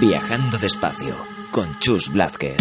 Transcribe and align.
Viajando 0.00 0.56
despacio 0.56 1.14
con 1.50 1.78
Chus 1.78 2.10
Blázquez. 2.10 2.56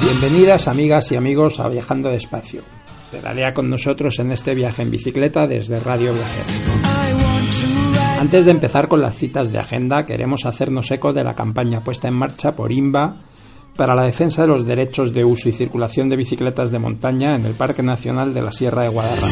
Bienvenidas 0.00 0.68
amigas 0.68 1.10
y 1.10 1.16
amigos 1.16 1.58
a 1.58 1.68
Viajando 1.68 2.08
Despacio. 2.10 2.62
Pedalea 3.10 3.52
con 3.52 3.68
nosotros 3.68 4.18
en 4.20 4.30
este 4.30 4.54
viaje 4.54 4.82
en 4.82 4.90
bicicleta 4.90 5.46
desde 5.46 5.80
Radio 5.80 6.12
Viajero. 6.12 6.80
Antes 8.20 8.44
de 8.44 8.50
empezar 8.52 8.86
con 8.86 9.00
las 9.00 9.16
citas 9.16 9.50
de 9.50 9.58
agenda, 9.58 10.04
queremos 10.04 10.46
hacernos 10.46 10.90
eco 10.90 11.12
de 11.12 11.24
la 11.24 11.34
campaña 11.34 11.82
puesta 11.82 12.06
en 12.06 12.14
marcha 12.14 12.52
por 12.52 12.70
INVA 12.70 13.22
para 13.76 13.94
la 13.94 14.04
defensa 14.04 14.42
de 14.42 14.48
los 14.48 14.66
derechos 14.66 15.14
de 15.14 15.24
uso 15.24 15.48
y 15.48 15.52
circulación 15.52 16.08
de 16.08 16.16
bicicletas 16.16 16.70
de 16.70 16.78
montaña 16.78 17.34
en 17.34 17.46
el 17.46 17.54
Parque 17.54 17.82
Nacional 17.82 18.34
de 18.34 18.42
la 18.42 18.52
Sierra 18.52 18.82
de 18.82 18.90
Guadarrama. 18.90 19.26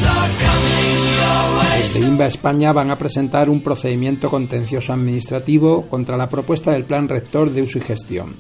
Desde 1.77 2.07
INVA 2.07 2.27
España 2.27 2.73
van 2.73 2.91
a 2.91 2.97
presentar 2.97 3.51
un 3.51 3.63
procedimiento 3.63 4.31
contencioso 4.31 4.93
administrativo 4.93 5.87
contra 5.89 6.17
la 6.17 6.29
propuesta 6.29 6.73
del 6.73 6.85
Plan 6.85 7.09
Rector 7.09 7.51
de 7.51 7.63
Uso 7.63 7.79
y 7.79 7.83
Gestión. 7.83 8.37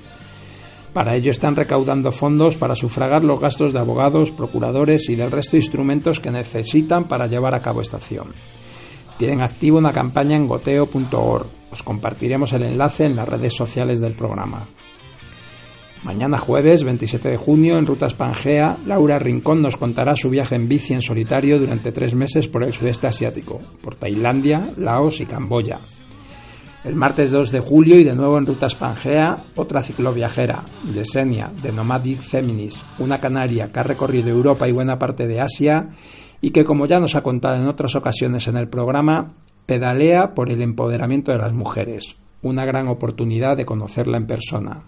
Para 0.92 1.14
ello 1.14 1.30
están 1.30 1.54
recaudando 1.54 2.10
fondos 2.12 2.56
para 2.56 2.74
sufragar 2.74 3.22
los 3.22 3.40
gastos 3.40 3.72
de 3.72 3.78
abogados, 3.78 4.30
procuradores 4.30 5.08
y 5.08 5.16
del 5.16 5.30
resto 5.30 5.52
de 5.52 5.58
instrumentos 5.58 6.20
que 6.20 6.30
necesitan 6.30 7.08
para 7.08 7.26
llevar 7.26 7.54
a 7.54 7.62
cabo 7.62 7.80
esta 7.80 7.98
acción. 7.98 8.28
Tienen 9.18 9.42
activo 9.42 9.78
una 9.78 9.92
campaña 9.92 10.36
en 10.36 10.46
goteo.org. 10.46 11.46
Os 11.70 11.82
compartiremos 11.82 12.52
el 12.52 12.64
enlace 12.64 13.04
en 13.04 13.16
las 13.16 13.28
redes 13.28 13.54
sociales 13.54 14.00
del 14.00 14.14
programa. 14.14 14.66
Mañana 16.04 16.38
jueves 16.38 16.84
27 16.84 17.28
de 17.28 17.36
junio 17.36 17.76
en 17.76 17.84
Rutas 17.84 18.14
Pangea, 18.14 18.76
Laura 18.86 19.18
Rincón 19.18 19.60
nos 19.60 19.76
contará 19.76 20.14
su 20.14 20.30
viaje 20.30 20.54
en 20.54 20.68
bici 20.68 20.94
en 20.94 21.02
solitario 21.02 21.58
durante 21.58 21.90
tres 21.90 22.14
meses 22.14 22.46
por 22.46 22.62
el 22.62 22.72
sudeste 22.72 23.08
asiático, 23.08 23.60
por 23.82 23.96
Tailandia, 23.96 24.70
Laos 24.76 25.20
y 25.20 25.26
Camboya. 25.26 25.80
El 26.84 26.94
martes 26.94 27.32
2 27.32 27.50
de 27.50 27.58
julio 27.58 27.98
y 27.98 28.04
de 28.04 28.14
nuevo 28.14 28.38
en 28.38 28.46
Rutas 28.46 28.76
Pangea, 28.76 29.36
otra 29.56 29.82
cicloviajera, 29.82 30.62
Yesenia, 30.94 31.50
de 31.60 31.72
Nomadic 31.72 32.20
Feminis, 32.20 32.80
una 33.00 33.18
canaria 33.18 33.66
que 33.68 33.80
ha 33.80 33.82
recorrido 33.82 34.28
Europa 34.28 34.68
y 34.68 34.72
buena 34.72 34.96
parte 34.96 35.26
de 35.26 35.40
Asia 35.40 35.88
y 36.40 36.50
que, 36.50 36.64
como 36.64 36.86
ya 36.86 37.00
nos 37.00 37.16
ha 37.16 37.22
contado 37.22 37.56
en 37.56 37.68
otras 37.68 37.96
ocasiones 37.96 38.46
en 38.46 38.56
el 38.56 38.68
programa, 38.68 39.34
pedalea 39.66 40.34
por 40.36 40.50
el 40.50 40.62
empoderamiento 40.62 41.32
de 41.32 41.38
las 41.38 41.52
mujeres, 41.52 42.16
una 42.42 42.64
gran 42.64 42.86
oportunidad 42.86 43.56
de 43.56 43.66
conocerla 43.66 44.16
en 44.16 44.28
persona. 44.28 44.84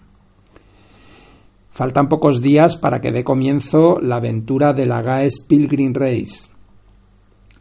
Faltan 1.71 2.07
pocos 2.07 2.41
días 2.41 2.77
para 2.77 3.01
que 3.01 3.11
dé 3.11 3.25
comienzo 3.25 3.99
la 3.99 4.15
aventura 4.15 4.71
de 4.71 4.85
la 4.85 5.01
GAES 5.01 5.41
Pilgrim 5.41 5.93
Race. 5.93 6.49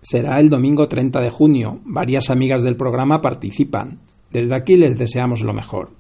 Será 0.02 0.38
el 0.38 0.48
domingo 0.48 0.86
30 0.86 1.20
de 1.20 1.30
junio. 1.30 1.80
Varias 1.84 2.30
amigas 2.30 2.62
del 2.62 2.76
programa 2.76 3.20
participan. 3.20 3.98
Desde 4.32 4.54
aquí 4.54 4.76
les 4.76 4.98
deseamos 4.98 5.42
lo 5.42 5.52
mejor. 5.52 5.90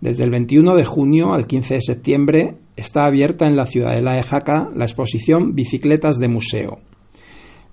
Desde 0.00 0.24
el 0.24 0.30
21 0.30 0.76
de 0.76 0.84
junio 0.84 1.32
al 1.32 1.46
15 1.46 1.74
de 1.74 1.80
septiembre 1.80 2.54
está 2.76 3.04
abierta 3.04 3.46
en 3.46 3.56
la 3.56 3.66
Ciudadela 3.66 4.12
de 4.12 4.22
Jaca 4.22 4.70
la 4.74 4.84
exposición 4.84 5.54
Bicicletas 5.54 6.18
de 6.18 6.28
Museo. 6.28 6.78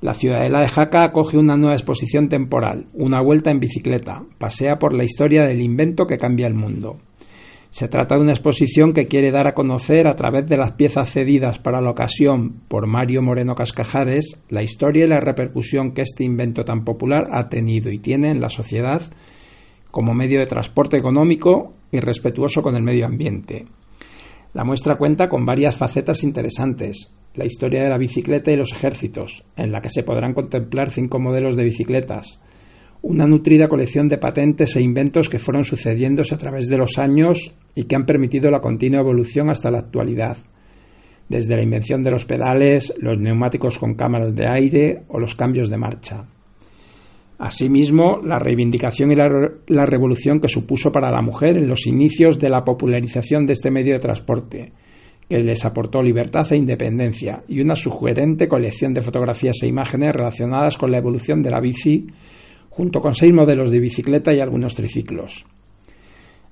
La 0.02 0.14
Ciudadela 0.14 0.62
de 0.62 0.68
Jaca 0.68 1.04
acoge 1.04 1.38
una 1.38 1.56
nueva 1.56 1.76
exposición 1.76 2.28
temporal, 2.28 2.88
una 2.94 3.22
vuelta 3.22 3.52
en 3.52 3.60
bicicleta, 3.60 4.24
pasea 4.38 4.78
por 4.78 4.94
la 4.94 5.04
historia 5.04 5.46
del 5.46 5.62
invento 5.62 6.06
que 6.06 6.18
cambia 6.18 6.48
el 6.48 6.54
mundo. 6.54 6.98
Se 7.70 7.88
trata 7.88 8.16
de 8.16 8.22
una 8.22 8.32
exposición 8.32 8.94
que 8.94 9.06
quiere 9.06 9.32
dar 9.32 9.48
a 9.48 9.54
conocer 9.54 10.08
a 10.08 10.16
través 10.16 10.48
de 10.48 10.58
las 10.58 10.72
piezas 10.74 11.12
cedidas 11.12 11.60
para 11.60 11.82
la 11.82 11.92
ocasión 11.92 12.62
por 12.68 12.88
Mario 12.88 13.22
Moreno 13.22 13.54
Cascajares 13.54 14.38
la 14.50 14.64
historia 14.64 15.06
y 15.06 15.10
la 15.10 15.20
repercusión 15.20 15.92
que 15.92 16.02
este 16.02 16.24
invento 16.24 16.64
tan 16.64 16.86
popular 16.86 17.26
ha 17.32 17.50
tenido 17.50 17.92
y 17.92 18.00
tiene 18.00 18.32
en 18.32 18.42
la 18.42 18.50
sociedad 18.50 19.02
como 19.96 20.14
medio 20.14 20.42
de 20.42 20.46
transporte 20.46 20.98
económico 20.98 21.74
y 21.90 22.02
respetuoso 22.02 22.62
con 22.62 22.76
el 22.76 22.84
medio 22.84 23.06
ambiente. 23.06 23.66
La 24.54 24.66
muestra 24.66 24.98
cuenta 24.98 25.30
con 25.30 25.46
varias 25.46 25.78
facetas 25.78 26.22
interesantes. 26.22 27.14
La 27.34 27.46
historia 27.46 27.82
de 27.82 27.88
la 27.88 27.98
bicicleta 27.98 28.52
y 28.52 28.58
los 28.58 28.74
ejércitos, 28.74 29.46
en 29.56 29.72
la 29.72 29.80
que 29.80 29.88
se 29.88 30.04
podrán 30.04 30.34
contemplar 30.34 30.90
cinco 30.90 31.18
modelos 31.22 31.56
de 31.56 31.64
bicicletas, 31.64 32.42
una 33.04 33.26
nutrida 33.26 33.70
colección 33.70 34.10
de 34.10 34.18
patentes 34.18 34.76
e 34.76 34.82
inventos 34.82 35.30
que 35.30 35.40
fueron 35.40 35.64
sucediéndose 35.64 36.36
a 36.36 36.40
través 36.40 36.68
de 36.68 36.78
los 36.78 36.98
años 36.98 37.56
y 37.74 37.86
que 37.86 37.96
han 37.96 38.06
permitido 38.06 38.52
la 38.52 38.60
continua 38.60 39.00
evolución 39.00 39.50
hasta 39.50 39.72
la 39.72 39.80
actualidad, 39.80 40.36
desde 41.30 41.56
la 41.56 41.64
invención 41.64 42.04
de 42.04 42.12
los 42.12 42.26
pedales, 42.26 42.94
los 42.98 43.18
neumáticos 43.18 43.80
con 43.80 43.94
cámaras 43.94 44.36
de 44.36 44.46
aire 44.46 45.04
o 45.08 45.22
los 45.22 45.36
cambios 45.36 45.70
de 45.70 45.78
marcha. 45.78 46.26
Asimismo, 47.38 48.22
la 48.24 48.40
reivindicación 48.40 49.12
y 49.12 49.16
la, 49.16 49.86
revolución 49.86 50.40
que 50.40 50.48
supuso 50.48 50.92
para 50.92 51.12
la 51.12 51.22
mujer 51.22 51.58
en 51.58 51.68
los 51.68 51.86
inicios 51.86 52.40
de 52.40 52.50
la 52.50 52.64
popularización 52.64 53.46
de 53.46 53.54
este 53.54 53.72
medio 53.72 53.94
de 53.94 54.00
transporte, 54.00 54.72
que 55.28 55.40
les 55.40 55.66
aportó 55.66 56.02
libertad 56.02 56.48
e 56.52 56.56
independencia, 56.56 57.44
y 57.48 57.60
una 57.60 57.76
sugerente 57.76 58.48
colección 58.48 58.94
de 58.94 59.02
fotografías 59.02 59.58
e 59.62 59.68
imágenes 59.68 60.14
relacionadas 60.14 60.78
con 60.78 60.92
la 60.92 60.98
evolución 60.98 61.44
de 61.44 61.52
la 61.52 61.60
bici 61.60 62.08
junto 62.70 63.02
con 63.02 63.16
seis 63.16 63.34
modelos 63.34 63.72
de 63.72 63.80
bicicleta 63.80 64.34
y 64.34 64.40
algunos 64.40 64.76
triciclos. 64.76 65.46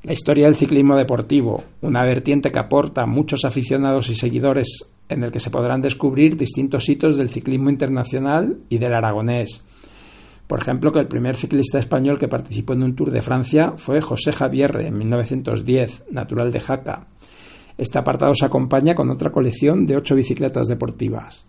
La 0.04 0.14
historia 0.14 0.46
del 0.46 0.56
ciclismo 0.56 0.98
deportivo, 0.98 1.64
una 1.82 2.04
vertiente 2.04 2.52
que 2.52 2.60
aporta 2.60 3.04
a 3.04 3.08
muchos 3.08 3.46
aficionados 3.46 4.10
y 4.10 4.16
seguidores 4.16 4.90
en 5.08 5.24
el 5.24 5.32
que 5.32 5.40
se 5.40 5.50
podrán 5.50 5.82
descubrir 5.82 6.36
distintos 6.36 6.90
hitos 6.90 7.16
del 7.16 7.30
ciclismo 7.30 7.70
internacional 7.70 8.58
y 8.70 8.80
del 8.80 8.94
aragonés. 8.94 9.64
Por 10.48 10.60
ejemplo, 10.60 10.92
que 10.92 11.00
el 11.00 11.08
primer 11.08 11.36
ciclista 11.36 11.80
español 11.80 12.20
que 12.20 12.28
participó 12.28 12.74
en 12.74 12.84
un 12.84 12.96
Tour 12.96 13.12
de 13.12 13.22
Francia 13.22 13.74
fue 13.78 14.02
José 14.02 14.32
Javierre 14.34 14.88
en 14.88 14.98
1910, 14.98 16.06
natural 16.12 16.52
de 16.52 16.60
Jaca. 16.60 17.08
Este 17.78 17.98
apartado 17.98 18.34
se 18.36 18.46
acompaña 18.46 18.94
con 18.94 19.10
otra 19.10 19.32
colección 19.32 19.86
de 19.86 19.98
ocho 19.98 20.16
bicicletas 20.16 20.68
deportivas. 20.68 21.46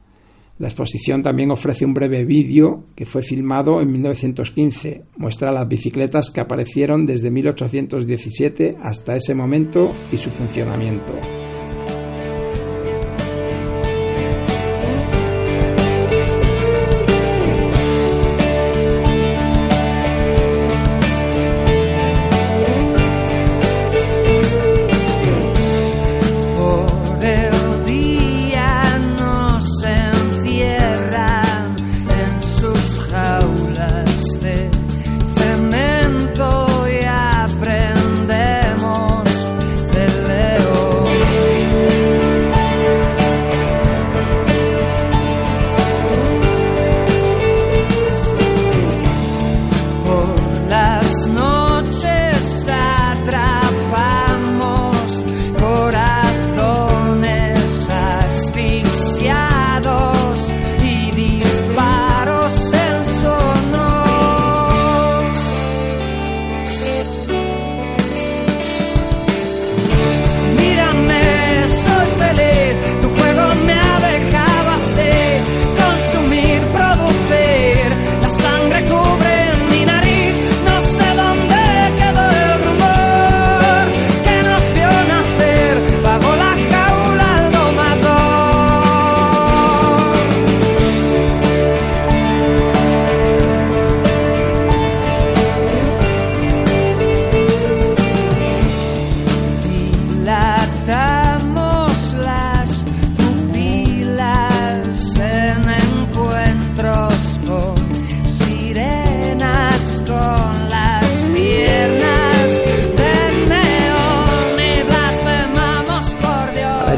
La 0.59 0.69
exposición 0.69 1.23
también 1.23 1.51
ofrece 1.51 1.85
un 1.85 1.95
breve 1.95 2.25
vídeo 2.25 2.85
que 2.95 3.05
fue 3.05 3.23
filmado 3.23 3.81
en 3.81 3.91
1915. 3.91 5.03
Muestra 5.17 5.51
las 5.51 5.67
bicicletas 5.67 6.31
que 6.31 6.41
aparecieron 6.41 7.07
desde 7.07 7.31
1817 7.31 8.77
hasta 8.81 9.17
ese 9.17 9.35
momento 9.35 9.91
y 10.13 10.17
su 10.17 10.31
funcionamiento. 10.31 11.13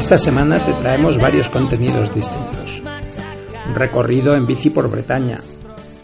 Esta 0.07 0.19
semana 0.19 0.57
te 0.57 0.71
traemos 0.71 1.17
varios 1.17 1.49
contenidos 1.49 2.15
distintos. 2.15 2.81
Un 3.67 3.75
recorrido 3.75 4.35
en 4.35 4.45
bici 4.45 4.69
por 4.69 4.89
Bretaña, 4.89 5.41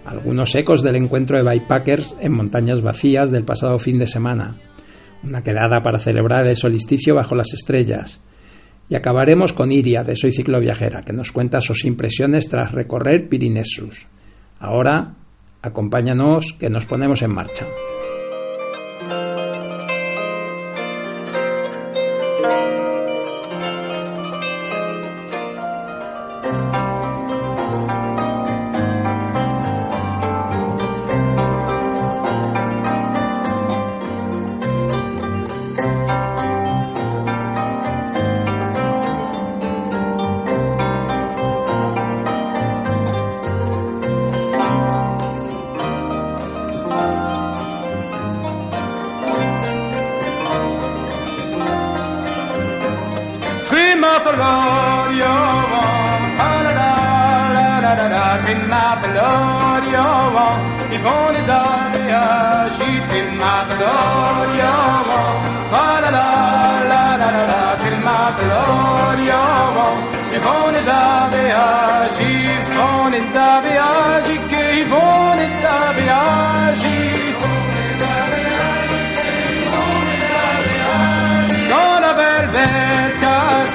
algunos 0.03 0.53
ecos 0.55 0.83
del 0.83 0.97
encuentro 0.97 1.38
de 1.38 1.50
bikepackers 1.50 2.13
en 2.19 2.33
montañas 2.33 2.81
vacías 2.81 3.31
del 3.31 3.45
pasado 3.45 3.79
fin 3.79 3.97
de 4.00 4.07
semana, 4.07 4.57
una 5.23 5.41
quedada 5.41 5.79
para 5.81 6.00
celebrar 6.00 6.45
el 6.47 6.57
solsticio 6.57 7.15
bajo 7.15 7.33
las 7.33 7.53
estrellas, 7.53 8.19
y 8.89 8.95
acabaremos 8.95 9.53
con 9.53 9.71
Iria 9.71 10.03
de 10.03 10.17
Soy 10.17 10.33
Cicloviajera, 10.33 11.03
que 11.03 11.13
nos 11.13 11.31
cuenta 11.31 11.61
sus 11.61 11.85
impresiones 11.85 12.50
tras 12.50 12.73
recorrer 12.73 13.29
Pirinesus. 13.29 14.07
Ahora, 14.59 15.15
acompáñanos 15.61 16.51
que 16.59 16.69
nos 16.69 16.85
ponemos 16.85 17.21
en 17.21 17.33
marcha. 17.33 17.67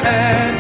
head 0.09 0.58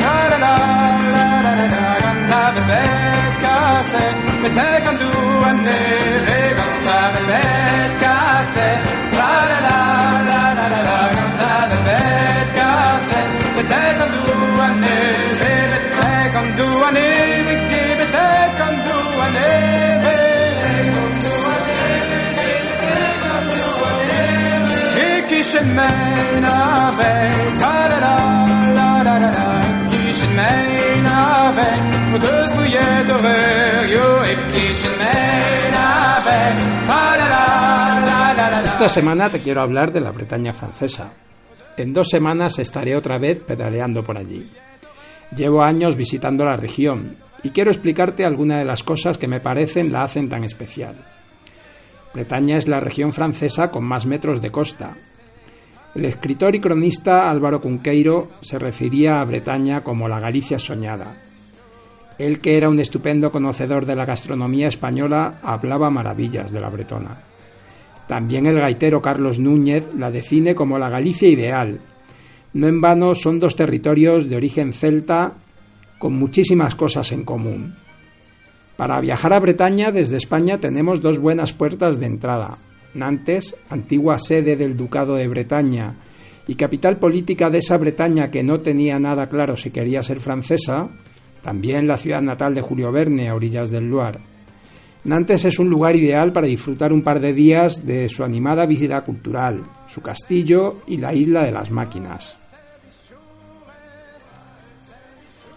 Kishin 25.48 25.68
mei 25.76 26.40
na 26.44 26.90
vei, 26.98 27.30
ta-da-da, 27.60 28.14
la-da-da-da. 28.76 29.46
Kishin 29.90 30.32
mei 30.38 31.00
na 31.06 31.18
vei, 31.56 31.78
kudus 32.12 32.50
mu 32.56 32.64
ye 32.74 32.86
dover, 33.08 33.88
yo. 33.94 34.17
Esta 38.78 39.00
semana 39.00 39.28
te 39.28 39.40
quiero 39.40 39.60
hablar 39.60 39.92
de 39.92 40.00
la 40.00 40.12
Bretaña 40.12 40.52
francesa. 40.52 41.12
En 41.76 41.92
dos 41.92 42.10
semanas 42.10 42.60
estaré 42.60 42.94
otra 42.94 43.18
vez 43.18 43.40
pedaleando 43.40 44.04
por 44.04 44.16
allí. 44.16 44.48
Llevo 45.34 45.64
años 45.64 45.96
visitando 45.96 46.44
la 46.44 46.56
región 46.56 47.16
y 47.42 47.50
quiero 47.50 47.72
explicarte 47.72 48.24
algunas 48.24 48.60
de 48.60 48.64
las 48.64 48.84
cosas 48.84 49.18
que 49.18 49.26
me 49.26 49.40
parecen 49.40 49.90
la 49.90 50.04
hacen 50.04 50.28
tan 50.28 50.44
especial. 50.44 50.94
Bretaña 52.14 52.56
es 52.56 52.68
la 52.68 52.78
región 52.78 53.12
francesa 53.12 53.72
con 53.72 53.82
más 53.82 54.06
metros 54.06 54.40
de 54.40 54.52
costa. 54.52 54.96
El 55.96 56.04
escritor 56.04 56.54
y 56.54 56.60
cronista 56.60 57.28
Álvaro 57.28 57.60
Cunqueiro 57.60 58.28
se 58.42 58.60
refería 58.60 59.20
a 59.20 59.24
Bretaña 59.24 59.82
como 59.82 60.06
la 60.06 60.20
Galicia 60.20 60.60
soñada. 60.60 61.16
Él, 62.16 62.38
que 62.38 62.56
era 62.56 62.68
un 62.68 62.78
estupendo 62.78 63.32
conocedor 63.32 63.86
de 63.86 63.96
la 63.96 64.04
gastronomía 64.04 64.68
española, 64.68 65.40
hablaba 65.42 65.90
maravillas 65.90 66.52
de 66.52 66.60
la 66.60 66.70
bretona. 66.70 67.27
También 68.08 68.46
el 68.46 68.58
gaitero 68.58 69.02
Carlos 69.02 69.38
Núñez 69.38 69.94
la 69.94 70.10
define 70.10 70.54
como 70.54 70.78
la 70.78 70.88
Galicia 70.88 71.28
ideal. 71.28 71.78
No 72.54 72.66
en 72.66 72.80
vano 72.80 73.14
son 73.14 73.38
dos 73.38 73.54
territorios 73.54 74.28
de 74.28 74.36
origen 74.36 74.72
celta 74.72 75.34
con 75.98 76.14
muchísimas 76.14 76.74
cosas 76.74 77.12
en 77.12 77.24
común. 77.24 77.74
Para 78.76 79.00
viajar 79.00 79.34
a 79.34 79.40
Bretaña 79.40 79.92
desde 79.92 80.16
España 80.16 80.58
tenemos 80.58 81.02
dos 81.02 81.18
buenas 81.18 81.52
puertas 81.52 82.00
de 82.00 82.06
entrada. 82.06 82.58
Nantes, 82.94 83.54
antigua 83.68 84.18
sede 84.18 84.56
del 84.56 84.76
Ducado 84.76 85.14
de 85.16 85.28
Bretaña 85.28 85.96
y 86.46 86.54
capital 86.54 86.96
política 86.96 87.50
de 87.50 87.58
esa 87.58 87.76
Bretaña 87.76 88.30
que 88.30 88.42
no 88.42 88.60
tenía 88.60 88.98
nada 88.98 89.28
claro 89.28 89.56
si 89.56 89.70
quería 89.70 90.02
ser 90.02 90.20
francesa, 90.20 90.88
también 91.42 91.86
la 91.86 91.98
ciudad 91.98 92.22
natal 92.22 92.54
de 92.54 92.62
Julio 92.62 92.90
Verne 92.90 93.28
a 93.28 93.34
orillas 93.34 93.70
del 93.70 93.84
Loire. 93.84 94.20
Nantes 95.08 95.46
es 95.46 95.58
un 95.58 95.70
lugar 95.70 95.96
ideal 95.96 96.32
para 96.32 96.48
disfrutar 96.48 96.92
un 96.92 97.00
par 97.00 97.18
de 97.18 97.32
días 97.32 97.86
de 97.86 98.10
su 98.10 98.24
animada 98.24 98.66
visita 98.66 99.00
cultural, 99.00 99.62
su 99.86 100.02
castillo 100.02 100.82
y 100.86 100.98
la 100.98 101.14
isla 101.14 101.44
de 101.44 101.50
las 101.50 101.70
máquinas. 101.70 102.36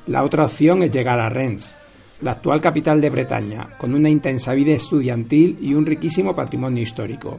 La 0.08 0.24
otra 0.24 0.46
opción 0.46 0.84
es 0.84 0.92
llegar 0.92 1.20
a 1.20 1.28
Rennes, 1.28 1.76
la 2.22 2.32
actual 2.32 2.62
capital 2.62 3.02
de 3.02 3.10
Bretaña, 3.10 3.76
con 3.78 3.94
una 3.94 4.10
intensa 4.10 4.54
vida 4.54 4.72
estudiantil 4.72 5.58
y 5.60 5.74
un 5.74 5.86
riquísimo 5.86 6.34
patrimonio 6.34 6.82
histórico. 6.82 7.38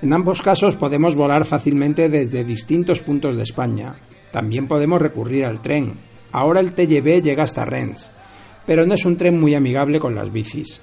En 0.00 0.14
ambos 0.14 0.40
casos 0.40 0.76
podemos 0.76 1.14
volar 1.14 1.44
fácilmente 1.44 2.08
desde 2.08 2.42
distintos 2.42 3.00
puntos 3.00 3.36
de 3.36 3.42
España. 3.42 3.96
También 4.30 4.66
podemos 4.66 5.02
recurrir 5.02 5.44
al 5.44 5.60
tren. 5.60 5.92
Ahora 6.32 6.60
el 6.60 6.72
TGV 6.72 7.20
llega 7.20 7.42
hasta 7.42 7.66
Rennes, 7.66 8.10
pero 8.64 8.86
no 8.86 8.94
es 8.94 9.04
un 9.04 9.18
tren 9.18 9.38
muy 9.38 9.54
amigable 9.54 10.00
con 10.00 10.14
las 10.14 10.32
bicis. 10.32 10.80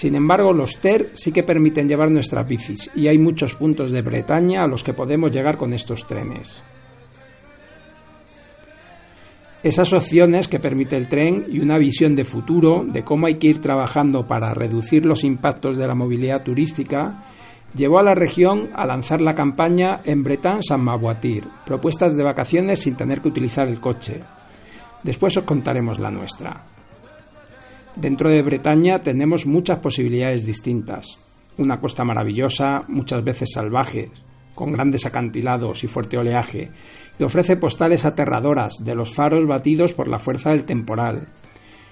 Sin 0.00 0.14
embargo, 0.14 0.54
los 0.54 0.78
TER 0.78 1.10
sí 1.12 1.30
que 1.30 1.42
permiten 1.42 1.86
llevar 1.86 2.10
nuestras 2.10 2.48
bicis 2.48 2.90
y 2.94 3.08
hay 3.08 3.18
muchos 3.18 3.52
puntos 3.52 3.92
de 3.92 4.00
Bretaña 4.00 4.64
a 4.64 4.66
los 4.66 4.82
que 4.82 4.94
podemos 4.94 5.30
llegar 5.30 5.58
con 5.58 5.74
estos 5.74 6.06
trenes. 6.06 6.62
Esas 9.62 9.92
opciones 9.92 10.48
que 10.48 10.58
permite 10.58 10.96
el 10.96 11.06
tren 11.06 11.44
y 11.50 11.60
una 11.60 11.76
visión 11.76 12.16
de 12.16 12.24
futuro 12.24 12.82
de 12.82 13.04
cómo 13.04 13.26
hay 13.26 13.34
que 13.34 13.48
ir 13.48 13.60
trabajando 13.60 14.26
para 14.26 14.54
reducir 14.54 15.04
los 15.04 15.22
impactos 15.22 15.76
de 15.76 15.86
la 15.86 15.94
movilidad 15.94 16.44
turística 16.44 17.22
llevó 17.76 17.98
a 17.98 18.02
la 18.02 18.14
región 18.14 18.70
a 18.72 18.86
lanzar 18.86 19.20
la 19.20 19.34
campaña 19.34 20.00
En 20.06 20.24
Bretagne 20.24 20.62
sans 20.62 20.82
m'aboitir, 20.82 21.44
propuestas 21.66 22.16
de 22.16 22.24
vacaciones 22.24 22.80
sin 22.80 22.96
tener 22.96 23.20
que 23.20 23.28
utilizar 23.28 23.68
el 23.68 23.80
coche. 23.80 24.22
Después 25.02 25.36
os 25.36 25.44
contaremos 25.44 25.98
la 25.98 26.10
nuestra. 26.10 26.79
Dentro 27.96 28.30
de 28.30 28.42
Bretaña 28.42 29.02
tenemos 29.02 29.46
muchas 29.46 29.80
posibilidades 29.80 30.46
distintas. 30.46 31.18
Una 31.58 31.80
costa 31.80 32.04
maravillosa, 32.04 32.84
muchas 32.88 33.24
veces 33.24 33.50
salvaje, 33.52 34.10
con 34.54 34.72
grandes 34.72 35.06
acantilados 35.06 35.82
y 35.82 35.88
fuerte 35.88 36.16
oleaje, 36.16 36.70
y 37.18 37.22
ofrece 37.22 37.56
postales 37.56 38.04
aterradoras 38.04 38.84
de 38.84 38.94
los 38.94 39.12
faros 39.12 39.46
batidos 39.46 39.92
por 39.92 40.06
la 40.06 40.20
fuerza 40.20 40.50
del 40.50 40.64
temporal. 40.64 41.28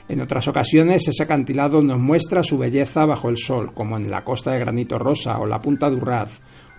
En 0.09 0.23
otras 0.23 0.49
ocasiones 0.49 1.07
ese 1.09 1.23
acantilado 1.23 1.83
nos 1.83 1.99
muestra 1.99 2.43
su 2.43 2.57
belleza 2.57 3.05
bajo 3.05 3.29
el 3.29 3.37
sol, 3.37 3.75
como 3.75 3.97
en 3.97 4.11
la 4.11 4.25
costa 4.25 4.53
de 4.53 4.61
Granito 4.61 4.99
Rosa 4.99 5.39
o 5.39 5.47
la 5.47 5.59
Punta 5.59 5.91
Urraz, 5.91 6.31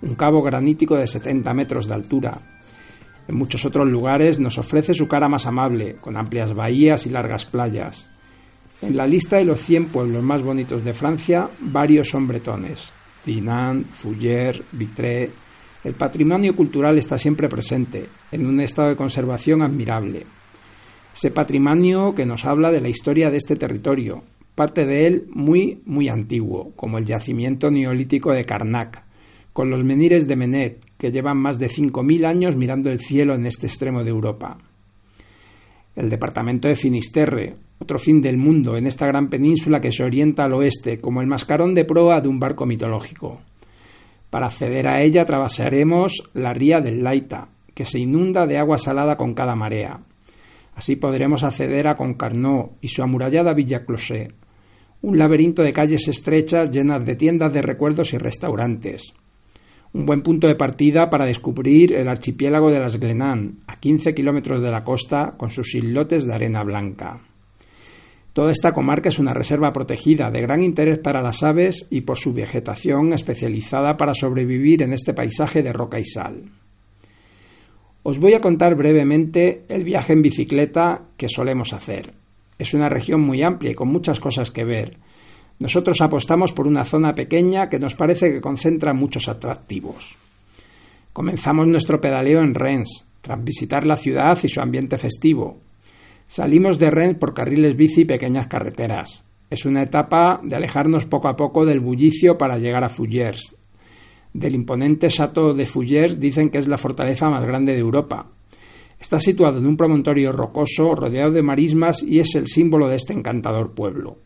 un 0.02 0.16
cabo 0.16 0.42
granítico 0.42 0.96
de 0.96 1.06
70 1.06 1.54
metros 1.54 1.88
de 1.88 1.94
altura. 1.94 2.40
En 3.28 3.36
muchos 3.36 3.66
otros 3.66 3.88
lugares 3.88 4.40
nos 4.40 4.58
ofrece 4.58 4.94
su 4.94 5.08
cara 5.08 5.30
más 5.30 5.46
amable, 5.46 5.98
con 5.98 6.18
amplias 6.18 6.54
bahías 6.56 7.06
y 7.06 7.10
largas 7.10 7.46
playas. 7.46 8.10
En 8.82 8.96
la 8.96 9.06
lista 9.06 9.38
de 9.38 9.46
los 9.46 9.60
100 9.60 9.88
pueblos 9.88 10.24
más 10.24 10.42
bonitos 10.42 10.86
de 10.86 10.94
Francia, 10.94 11.50
varios 11.60 12.08
son 12.10 12.28
bretones. 12.28 12.94
Dinan, 13.26 13.86
Fouillère, 13.86 14.64
Vitré, 14.72 15.30
el 15.84 15.94
patrimonio 15.94 16.56
cultural 16.56 16.98
está 16.98 17.18
siempre 17.18 17.50
presente, 17.50 18.08
en 18.32 18.46
un 18.46 18.60
estado 18.60 18.90
de 18.90 18.96
conservación 18.96 19.62
admirable. 19.62 20.26
Ese 21.14 21.32
patrimonio 21.32 22.16
que 22.16 22.26
nos 22.26 22.46
habla 22.46 22.72
de 22.72 22.82
la 22.82 22.90
historia 22.90 23.30
de 23.30 23.38
este 23.38 23.56
territorio, 23.56 24.24
parte 24.56 24.86
de 24.86 25.08
él 25.08 25.28
muy, 25.30 25.82
muy 25.86 26.08
antiguo, 26.10 26.72
como 26.76 26.98
el 26.98 27.06
yacimiento 27.06 27.72
neolítico 27.72 28.32
de 28.32 28.46
Karnak, 28.46 29.04
con 29.54 29.70
los 29.70 29.84
menires 29.84 30.28
de 30.28 30.36
Menet, 30.36 30.86
que 30.98 31.12
llevan 31.12 31.38
más 31.38 31.60
de 31.60 31.70
5.000 31.70 32.26
años 32.26 32.56
mirando 32.56 32.90
el 32.90 33.00
cielo 33.00 33.36
en 33.36 33.46
este 33.46 33.68
extremo 33.68 34.04
de 34.04 34.10
Europa. 34.10 34.58
El 36.00 36.10
departamento 36.10 36.70
de 36.70 36.78
Finisterre, 36.78 37.58
otro 37.78 38.00
fin 38.00 38.22
del 38.22 38.38
mundo 38.38 38.78
en 38.78 38.88
esta 38.88 39.06
gran 39.06 39.30
península 39.30 39.82
que 39.82 39.92
se 39.92 40.04
orienta 40.04 40.46
al 40.46 40.54
oeste, 40.54 40.98
como 40.98 41.20
el 41.20 41.28
mascarón 41.28 41.76
de 41.76 41.84
proa 41.84 42.22
de 42.22 42.30
un 42.30 42.40
barco 42.40 42.66
mitológico. 42.66 43.42
Para 44.30 44.46
acceder 44.46 44.88
a 44.88 45.02
ella 45.02 45.24
atravesaremos 45.24 46.30
la 46.34 46.54
ría 46.54 46.80
del 46.80 47.04
Laita, 47.04 47.50
que 47.74 47.84
se 47.84 48.00
inunda 48.00 48.48
de 48.48 48.58
agua 48.58 48.78
salada 48.78 49.18
con 49.18 49.34
cada 49.34 49.56
marea. 49.56 50.00
Así 50.74 50.96
podremos 50.96 51.44
acceder 51.44 51.90
a 51.90 51.96
Concarneau 51.96 52.78
y 52.80 52.88
su 52.88 53.04
amurallada 53.04 53.54
Villa 53.54 53.84
Closet, 53.84 54.34
un 55.02 55.18
laberinto 55.18 55.64
de 55.64 55.74
calles 55.74 56.08
estrechas 56.08 56.72
llenas 56.72 57.06
de 57.06 57.18
tiendas 57.18 57.52
de 57.52 57.62
recuerdos 57.62 58.14
y 58.14 58.18
restaurantes. 58.18 59.14
Un 59.92 60.06
buen 60.06 60.22
punto 60.22 60.48
de 60.48 60.56
partida 60.56 61.10
para 61.10 61.26
descubrir 61.26 61.94
el 61.96 62.08
archipiélago 62.08 62.70
de 62.70 62.80
las 62.80 63.00
Glenan, 63.00 63.60
a 63.66 63.80
15 63.80 64.14
kilómetros 64.14 64.62
de 64.62 64.70
la 64.70 64.84
costa, 64.84 65.32
con 65.36 65.50
sus 65.50 65.74
islotes 65.74 66.26
de 66.26 66.34
arena 66.34 66.64
blanca. 66.64 67.22
Toda 68.34 68.52
esta 68.52 68.72
comarca 68.72 69.10
es 69.10 69.18
una 69.18 69.34
reserva 69.34 69.74
protegida 69.74 70.30
de 70.30 70.42
gran 70.42 70.62
interés 70.62 71.00
para 71.00 71.22
las 71.22 71.42
aves 71.42 71.88
y 71.90 72.02
por 72.02 72.18
su 72.18 72.34
vegetación 72.34 73.14
especializada 73.14 73.98
para 73.98 74.14
sobrevivir 74.14 74.84
en 74.84 74.94
este 74.94 75.16
paisaje 75.16 75.64
de 75.64 75.74
roca 75.74 76.00
y 76.00 76.06
sal. 76.06 76.44
Os 78.04 78.20
voy 78.20 78.34
a 78.34 78.42
contar 78.42 78.76
brevemente 78.76 79.66
el 79.70 79.84
viaje 79.84 80.14
en 80.14 80.22
bicicleta 80.22 81.02
que 81.18 81.28
solemos 81.28 81.74
hacer. 81.74 82.14
Es 82.60 82.74
una 82.74 82.90
región 82.90 83.22
muy 83.22 83.42
amplia 83.42 83.72
y 83.72 83.76
con 83.76 83.88
muchas 83.88 84.20
cosas 84.20 84.52
que 84.52 84.64
ver. 84.64 84.98
Nosotros 85.60 86.02
apostamos 86.02 86.52
por 86.52 86.68
una 86.68 86.86
zona 86.86 87.14
pequeña 87.14 87.70
que 87.70 87.80
nos 87.80 87.96
parece 87.96 88.32
que 88.32 88.42
concentra 88.42 88.94
muchos 88.94 89.28
atractivos. 89.28 90.16
Comenzamos 91.14 91.68
nuestro 91.68 92.00
pedaleo 92.00 92.42
en 92.42 92.54
Rennes, 92.54 93.06
tras 93.22 93.44
visitar 93.44 93.86
la 93.86 93.98
ciudad 93.98 94.38
y 94.42 94.48
su 94.48 94.62
ambiente 94.62 94.98
festivo, 94.98 95.60
Salimos 96.30 96.78
de 96.78 96.92
Rennes 96.92 97.18
por 97.18 97.34
carriles 97.34 97.76
bici 97.76 98.02
y 98.02 98.06
pequeñas 98.06 98.46
carreteras. 98.46 99.24
Es 99.50 99.66
una 99.66 99.82
etapa 99.82 100.40
de 100.44 100.56
alejarnos 100.56 101.08
poco 101.08 101.28
a 101.28 101.36
poco 101.36 101.66
del 101.66 101.80
bullicio 101.80 102.38
para 102.38 102.60
llegar 102.60 102.84
a 102.84 102.90
Fougères. 102.90 103.56
Del 104.32 104.54
imponente 104.54 105.08
Château 105.08 105.56
de 105.56 105.66
Fougères 105.66 106.20
dicen 106.20 106.52
que 106.52 106.60
es 106.60 106.68
la 106.68 106.78
fortaleza 106.78 107.32
más 107.32 107.44
grande 107.48 107.74
de 107.74 107.80
Europa. 107.80 108.28
Está 109.00 109.20
situado 109.20 109.58
en 109.58 109.66
un 109.66 109.76
promontorio 109.76 110.32
rocoso 110.32 110.94
rodeado 110.94 111.32
de 111.32 111.42
marismas 111.42 112.04
y 112.04 112.20
es 112.20 112.36
el 112.36 112.46
símbolo 112.46 112.88
de 112.88 112.98
este 112.98 113.14
encantador 113.14 113.72
pueblo. 113.74 114.18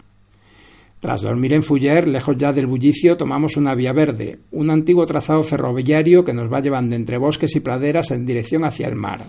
Tras 1.03 1.21
dormir 1.21 1.51
en 1.51 1.63
Fougères, 1.63 2.07
lejos 2.07 2.37
ya 2.37 2.53
del 2.53 2.65
bullicio, 2.65 3.17
tomamos 3.17 3.57
una 3.57 3.75
vía 3.75 3.91
verde, 3.91 4.39
un 4.51 4.71
antiguo 4.71 5.03
trazado 5.05 5.43
ferroviario 5.43 6.23
que 6.23 6.31
nos 6.31 6.49
va 6.49 6.61
llevando 6.61 6.95
entre 6.95 7.17
bosques 7.17 7.57
y 7.57 7.59
praderas 7.59 8.11
en 8.11 8.25
dirección 8.25 8.63
hacia 8.63 8.87
el 8.87 8.95
mar. 8.95 9.25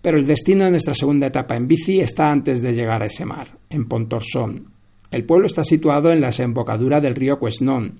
Pero 0.00 0.16
el 0.16 0.28
destino 0.28 0.64
de 0.64 0.70
nuestra 0.70 0.94
segunda 0.94 1.26
etapa 1.26 1.56
en 1.56 1.66
bici 1.66 1.98
está 1.98 2.30
antes 2.30 2.62
de 2.62 2.72
llegar 2.72 3.02
a 3.02 3.06
ese 3.06 3.24
mar, 3.24 3.58
en 3.68 3.88
Pontorson. 3.88 4.70
El 5.10 5.24
pueblo 5.24 5.46
está 5.46 5.64
situado 5.64 6.12
en 6.12 6.20
la 6.20 6.28
desembocadura 6.28 7.00
del 7.00 7.16
río 7.16 7.40
Quesnon. 7.40 7.96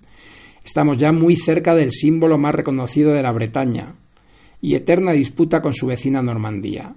Estamos 0.65 0.97
ya 0.97 1.11
muy 1.11 1.35
cerca 1.35 1.75
del 1.75 1.91
símbolo 1.91 2.39
más 2.39 2.55
reconocido 2.55 3.12
de 3.12 3.23
la 3.25 3.33
Bretaña 3.33 3.97
y 4.61 4.77
eterna 4.77 5.11
disputa 5.11 5.61
con 5.61 5.75
su 5.75 5.89
vecina 5.89 6.23
Normandía, 6.23 6.95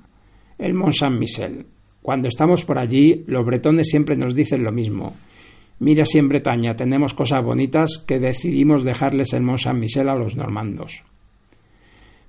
el 0.60 0.76
Mont 0.76 0.94
Saint-Michel. 0.94 1.66
Cuando 2.04 2.28
estamos 2.28 2.64
por 2.64 2.78
allí, 2.78 3.24
los 3.26 3.44
bretones 3.44 3.88
siempre 3.90 4.16
nos 4.16 4.36
dicen 4.36 4.64
lo 4.64 4.72
mismo. 4.72 5.16
Mira 5.80 6.06
si 6.06 6.18
en 6.18 6.30
Bretaña 6.30 6.76
tenemos 6.76 7.14
cosas 7.14 7.44
bonitas 7.44 8.04
que 8.08 8.20
decidimos 8.20 8.84
dejarles 8.84 9.34
el 9.34 9.44
Mont 9.44 9.60
Saint-Michel 9.60 10.10
a 10.10 10.16
los 10.16 10.36
normandos. 10.36 11.04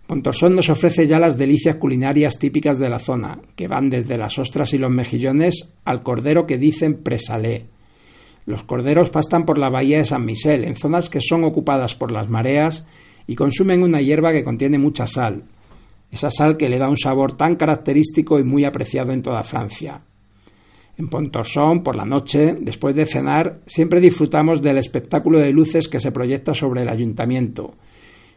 Pontorsón 0.07 0.55
nos 0.55 0.69
ofrece 0.69 1.07
ya 1.07 1.19
las 1.19 1.39
delicias 1.39 1.77
culinarias 1.77 2.39
típicas 2.39 2.79
de 2.79 2.91
la 2.91 2.99
zona, 2.99 3.39
que 3.57 3.69
van 3.69 3.89
desde 3.89 4.19
las 4.19 4.39
ostras 4.39 4.75
y 4.75 4.79
los 4.79 4.91
mejillones 4.91 5.73
al 5.85 6.03
cordero 6.03 6.47
que 6.47 6.59
dicen 6.59 7.03
presalé. 7.03 7.67
Los 8.45 8.65
corderos 8.65 9.09
pastan 9.09 9.47
por 9.47 9.57
la 9.57 9.71
bahía 9.71 9.99
de 9.99 10.05
San 10.05 10.27
Michel, 10.27 10.65
en 10.65 10.77
zonas 10.77 11.09
que 11.09 11.23
son 11.23 11.45
ocupadas 11.45 11.95
por 11.95 12.13
las 12.13 12.29
mareas 12.29 12.85
y 13.27 13.35
consumen 13.35 13.83
una 13.83 14.03
hierba 14.03 14.33
que 14.33 14.45
contiene 14.45 14.77
mucha 14.77 15.07
sal, 15.07 15.45
esa 16.11 16.31
sal 16.31 16.59
que 16.59 16.69
le 16.69 16.79
da 16.79 16.89
un 16.89 16.99
sabor 16.99 17.37
tan 17.37 17.57
característico 17.57 18.39
y 18.39 18.45
muy 18.45 18.65
apreciado 18.67 19.13
en 19.13 19.23
toda 19.23 19.43
Francia. 19.43 20.03
En 20.97 21.09
Pontorson, 21.09 21.83
por 21.83 21.97
la 21.97 22.05
noche, 22.05 22.57
después 22.61 22.95
de 22.95 23.05
cenar, 23.05 23.61
siempre 23.67 24.01
disfrutamos 24.01 24.63
del 24.63 24.79
espectáculo 24.79 25.39
de 25.41 25.53
luces 25.53 25.89
que 25.89 25.99
se 25.99 26.13
proyecta 26.13 26.55
sobre 26.55 26.83
el 26.83 26.89
ayuntamiento, 26.89 27.75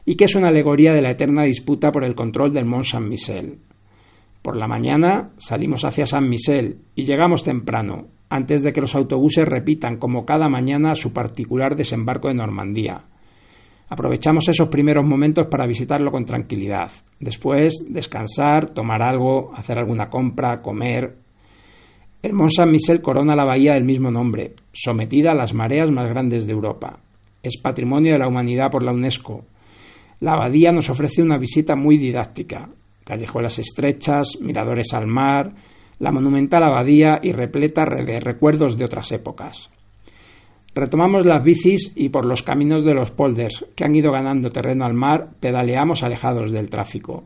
y 0.05 0.15
que 0.15 0.25
es 0.25 0.35
una 0.35 0.47
alegoría 0.47 0.91
de 0.91 1.01
la 1.01 1.11
eterna 1.11 1.43
disputa 1.43 1.91
por 1.91 2.03
el 2.03 2.15
control 2.15 2.53
del 2.53 2.65
Mont 2.65 2.85
Saint-Michel. 2.85 3.59
Por 4.41 4.55
la 4.55 4.67
mañana 4.67 5.31
salimos 5.37 5.83
hacia 5.83 6.05
San 6.05 6.29
Michel 6.29 6.79
y 6.95 7.05
llegamos 7.05 7.43
temprano, 7.43 8.07
antes 8.29 8.63
de 8.63 8.73
que 8.73 8.81
los 8.81 8.95
autobuses 8.95 9.47
repitan 9.47 9.97
como 9.97 10.25
cada 10.25 10.49
mañana 10.49 10.95
su 10.95 11.13
particular 11.13 11.75
desembarco 11.75 12.27
de 12.27 12.35
Normandía. 12.35 13.05
Aprovechamos 13.89 14.47
esos 14.49 14.67
primeros 14.67 15.05
momentos 15.05 15.47
para 15.47 15.67
visitarlo 15.67 16.11
con 16.11 16.25
tranquilidad. 16.25 16.91
Después, 17.19 17.85
descansar, 17.87 18.69
tomar 18.69 19.01
algo, 19.01 19.53
hacer 19.55 19.79
alguna 19.79 20.09
compra, 20.09 20.61
comer. 20.61 21.17
El 22.27 22.33
Mont 22.33 22.51
Saint-Michel 22.51 23.01
corona 23.01 23.35
la 23.35 23.45
bahía 23.45 23.73
del 23.73 23.85
mismo 23.85 24.11
nombre, 24.11 24.53
sometida 24.73 25.31
a 25.31 25.35
las 25.35 25.53
mareas 25.53 25.89
más 25.89 26.09
grandes 26.09 26.45
de 26.45 26.53
Europa. 26.53 26.99
Es 27.41 27.57
patrimonio 27.57 28.13
de 28.13 28.19
la 28.19 28.27
humanidad 28.27 28.69
por 28.69 28.83
la 28.83 28.91
UNESCO 28.91 29.45
la 30.19 30.33
abadía 30.33 30.71
nos 30.71 30.89
ofrece 30.89 31.21
una 31.21 31.37
visita 31.37 31.75
muy 31.75 31.97
didáctica. 31.97 32.69
Callejuelas 33.03 33.59
estrechas, 33.59 34.39
miradores 34.41 34.93
al 34.93 35.07
mar, 35.07 35.53
la 35.99 36.11
monumental 36.11 36.63
abadía 36.63 37.19
y 37.21 37.31
repleta 37.31 37.85
de 37.85 38.19
recuerdos 38.19 38.77
de 38.77 38.85
otras 38.85 39.11
épocas. 39.11 39.69
Retomamos 40.73 41.25
las 41.25 41.43
bicis 41.43 41.93
y 41.95 42.09
por 42.09 42.25
los 42.25 42.43
caminos 42.43 42.83
de 42.83 42.93
los 42.93 43.11
polders, 43.11 43.65
que 43.75 43.83
han 43.83 43.95
ido 43.95 44.11
ganando 44.11 44.49
terreno 44.49 44.85
al 44.85 44.93
mar, 44.93 45.29
pedaleamos 45.39 46.03
alejados 46.03 46.51
del 46.51 46.69
tráfico. 46.69 47.23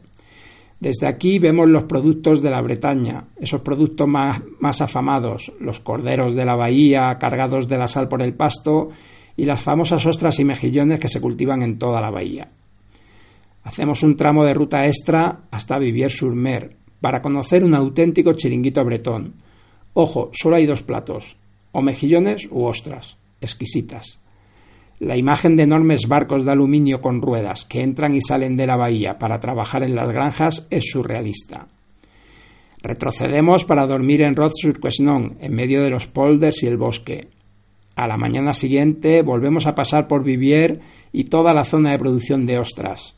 Desde 0.82 1.08
aquí 1.08 1.38
vemos 1.38 1.70
los 1.70 1.84
productos 1.84 2.42
de 2.42 2.50
la 2.50 2.60
Bretaña, 2.60 3.26
esos 3.40 3.62
productos 3.62 4.08
más, 4.08 4.42
más, 4.60 4.82
afamados, 4.82 5.54
los 5.60 5.80
corderos 5.80 6.34
de 6.34 6.44
la 6.44 6.56
bahía 6.56 7.20
cargados 7.20 7.68
de 7.68 7.78
la 7.78 7.88
sal 7.88 8.08
por 8.08 8.24
el 8.24 8.34
pasto 8.34 8.90
y 9.38 9.46
las 9.46 9.62
famosas 9.62 10.04
ostras 10.08 10.40
y 10.40 10.44
mejillones 10.44 11.00
que 11.00 11.08
se 11.08 11.22
cultivan 11.22 11.62
en 11.62 11.78
toda 11.78 12.02
la 12.02 12.10
bahía. 12.10 12.48
Hacemos 13.64 14.02
un 14.02 14.18
tramo 14.18 14.44
de 14.44 14.56
ruta 14.56 14.88
extra 14.88 15.42
hasta 15.52 15.78
Vivier-sur-Mer 15.78 16.76
para 17.00 17.22
conocer 17.22 17.64
un 17.64 17.76
auténtico 17.76 18.34
chiringuito 18.34 18.84
bretón. 18.84 19.36
Ojo, 19.94 20.32
solo 20.34 20.56
hay 20.56 20.66
dos 20.66 20.82
platos, 20.82 21.38
o 21.74 21.84
mejillones 21.84 22.48
u 22.50 22.64
ostras, 22.64 23.18
exquisitas. 23.40 24.21
La 25.02 25.18
imagen 25.18 25.56
de 25.56 25.64
enormes 25.64 26.08
barcos 26.08 26.46
de 26.46 26.52
aluminio 26.52 27.02
con 27.02 27.24
ruedas 27.24 27.66
que 27.66 27.82
entran 27.82 28.14
y 28.14 28.22
salen 28.22 28.56
de 28.56 28.68
la 28.68 28.76
bahía 28.76 29.18
para 29.18 29.40
trabajar 29.40 29.84
en 29.84 29.96
las 29.96 30.08
granjas 30.10 30.68
es 30.70 30.92
surrealista. 30.92 31.70
Retrocedemos 32.84 33.66
para 33.66 33.88
dormir 33.88 34.22
en 34.22 34.36
Roth-sur-Quesnon, 34.36 35.38
en 35.42 35.56
medio 35.56 35.82
de 35.82 35.90
los 35.90 36.06
polders 36.06 36.62
y 36.62 36.68
el 36.68 36.78
bosque. 36.78 37.22
A 37.96 38.06
la 38.06 38.16
mañana 38.16 38.54
siguiente 38.54 39.24
volvemos 39.24 39.66
a 39.66 39.74
pasar 39.74 40.08
por 40.08 40.24
Vivier 40.24 40.82
y 41.12 41.24
toda 41.24 41.52
la 41.52 41.64
zona 41.64 41.94
de 41.94 41.98
producción 41.98 42.46
de 42.46 42.60
ostras. 42.60 43.18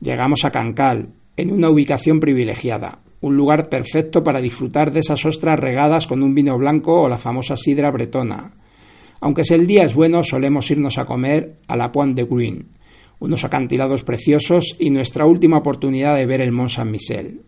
Llegamos 0.00 0.44
a 0.44 0.52
Cancal, 0.52 1.08
en 1.36 1.50
una 1.50 1.68
ubicación 1.68 2.20
privilegiada, 2.20 3.00
un 3.22 3.36
lugar 3.36 3.68
perfecto 3.68 4.22
para 4.22 4.40
disfrutar 4.40 4.92
de 4.92 5.00
esas 5.00 5.24
ostras 5.24 5.58
regadas 5.58 6.06
con 6.06 6.22
un 6.22 6.32
vino 6.32 6.56
blanco 6.56 7.02
o 7.02 7.08
la 7.08 7.18
famosa 7.18 7.56
sidra 7.56 7.90
bretona. 7.90 8.52
Aunque 9.20 9.44
si 9.44 9.54
el 9.54 9.66
día 9.66 9.84
es 9.84 9.94
bueno, 9.94 10.22
solemos 10.22 10.70
irnos 10.70 10.98
a 10.98 11.04
comer 11.04 11.56
a 11.66 11.76
la 11.76 11.90
Pointe 11.90 12.22
de 12.22 12.28
Green, 12.28 12.68
unos 13.20 13.44
acantilados 13.44 14.04
preciosos 14.04 14.76
y 14.78 14.90
nuestra 14.90 15.26
última 15.26 15.58
oportunidad 15.58 16.16
de 16.16 16.26
ver 16.26 16.40
el 16.40 16.52
Mont 16.52 16.70
Saint-Michel. 16.70 17.40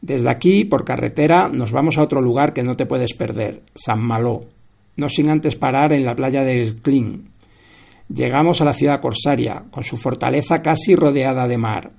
Desde 0.00 0.30
aquí, 0.30 0.64
por 0.64 0.84
carretera, 0.84 1.48
nos 1.48 1.72
vamos 1.72 1.98
a 1.98 2.02
otro 2.02 2.20
lugar 2.20 2.52
que 2.52 2.62
no 2.62 2.76
te 2.76 2.86
puedes 2.86 3.14
perder, 3.14 3.62
San 3.74 4.00
Malo, 4.02 4.40
no 4.96 5.08
sin 5.08 5.30
antes 5.30 5.56
parar 5.56 5.92
en 5.92 6.04
la 6.04 6.14
playa 6.14 6.44
de 6.44 6.60
Esclin, 6.60 7.34
Llegamos 8.08 8.60
a 8.60 8.66
la 8.66 8.74
ciudad 8.74 9.00
corsaria, 9.00 9.64
con 9.70 9.82
su 9.82 9.96
fortaleza 9.96 10.60
casi 10.60 10.94
rodeada 10.94 11.48
de 11.48 11.56
mar, 11.56 11.90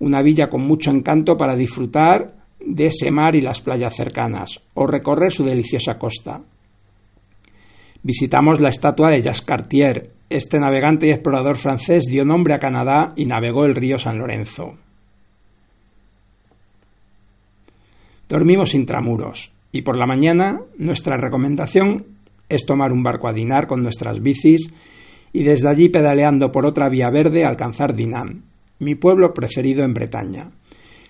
una 0.00 0.20
villa 0.20 0.50
con 0.50 0.66
mucho 0.66 0.90
encanto 0.90 1.36
para 1.36 1.54
disfrutar 1.54 2.34
de 2.60 2.86
ese 2.86 3.10
mar 3.10 3.36
y 3.36 3.40
las 3.40 3.60
playas 3.60 3.94
cercanas, 3.94 4.60
o 4.74 4.86
recorrer 4.86 5.30
su 5.30 5.44
deliciosa 5.44 5.96
costa. 5.96 6.40
Visitamos 8.04 8.60
la 8.60 8.68
estatua 8.68 9.08
de 9.08 9.22
Jacques 9.22 9.40
Cartier. 9.40 10.10
Este 10.28 10.60
navegante 10.60 11.06
y 11.06 11.10
explorador 11.10 11.56
francés 11.56 12.04
dio 12.04 12.26
nombre 12.26 12.52
a 12.52 12.58
Canadá 12.58 13.14
y 13.16 13.24
navegó 13.24 13.64
el 13.64 13.74
río 13.74 13.98
San 13.98 14.18
Lorenzo. 14.18 14.74
Dormimos 18.28 18.74
intramuros 18.74 19.52
y 19.72 19.80
por 19.80 19.96
la 19.96 20.06
mañana 20.06 20.60
nuestra 20.76 21.16
recomendación 21.16 22.04
es 22.50 22.66
tomar 22.66 22.92
un 22.92 23.02
barco 23.02 23.26
a 23.26 23.32
dinar 23.32 23.66
con 23.66 23.82
nuestras 23.82 24.20
bicis 24.20 24.68
y 25.32 25.42
desde 25.42 25.68
allí 25.68 25.88
pedaleando 25.88 26.52
por 26.52 26.66
otra 26.66 26.90
vía 26.90 27.08
verde 27.08 27.46
alcanzar 27.46 27.94
Dinan, 27.94 28.42
mi 28.80 28.96
pueblo 28.96 29.32
preferido 29.32 29.82
en 29.82 29.94
Bretaña. 29.94 30.50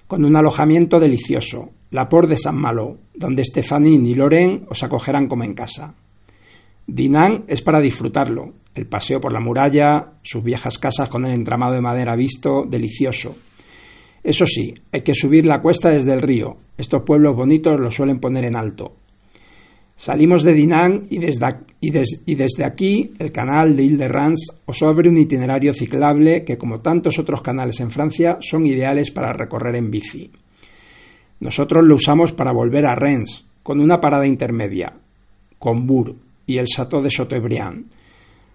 con 0.07 0.25
un 0.25 0.37
alojamiento 0.37 1.01
delicioso, 1.01 1.71
la 1.91 2.09
Por 2.09 2.29
de 2.29 2.37
San 2.37 2.55
Malo, 2.55 2.99
donde 3.15 3.43
Estefanín 3.43 4.07
y 4.07 4.15
Loren 4.15 4.67
os 4.69 4.85
acogerán 4.85 5.27
como 5.27 5.43
en 5.43 5.55
casa. 5.55 5.95
Dinan 6.87 7.45
es 7.49 7.63
para 7.63 7.81
disfrutarlo, 7.81 8.53
el 8.75 8.87
paseo 8.87 9.21
por 9.21 9.33
la 9.33 9.41
muralla, 9.41 10.15
sus 10.23 10.43
viejas 10.45 10.79
casas 10.79 11.09
con 11.09 11.25
el 11.25 11.33
entramado 11.33 11.75
de 11.75 11.81
madera 11.81 12.17
visto, 12.17 12.65
delicioso. 12.69 13.37
Eso 14.23 14.47
sí, 14.47 14.75
hay 14.93 15.03
que 15.03 15.15
subir 15.15 15.47
la 15.47 15.61
cuesta 15.61 15.91
desde 15.91 16.13
el 16.13 16.23
río. 16.23 16.57
Estos 16.77 17.03
pueblos 17.03 17.37
bonitos 17.37 17.79
lo 17.79 17.91
suelen 17.91 18.21
poner 18.21 18.45
en 18.45 18.57
alto. 18.57 18.97
Salimos 19.97 20.43
de 20.43 20.55
Dinan 20.55 21.07
y 21.09 21.19
desde, 21.19 22.65
aquí 22.65 23.13
el 23.19 23.31
canal 23.31 23.77
de 23.77 23.85
Ile-de-Rance 23.85 24.57
os 24.67 24.83
abre 24.83 25.09
un 25.09 25.19
itinerario 25.19 25.73
ciclable 25.73 26.45
que, 26.45 26.59
como 26.59 26.81
tantos 26.81 27.19
otros 27.19 27.43
canales 27.43 27.79
en 27.81 27.93
Francia, 27.93 28.39
son 28.41 28.67
ideales 28.67 29.13
para 29.13 29.33
recorrer 29.33 29.77
en 29.77 29.91
bici. 29.91 30.31
Nosotros 31.39 31.85
lo 31.85 31.95
usamos 31.95 32.33
para 32.33 32.53
volver 32.53 32.87
a 32.87 32.95
Rennes, 32.95 33.45
con 33.63 33.79
una 33.79 34.01
parada 34.01 34.27
intermedia, 34.27 34.95
con 35.59 35.87
Bourg 35.87 36.17
y 36.47 36.59
el 36.59 36.67
Château 36.67 37.03
de 37.03 37.11
Chateaubriand. 37.11 37.87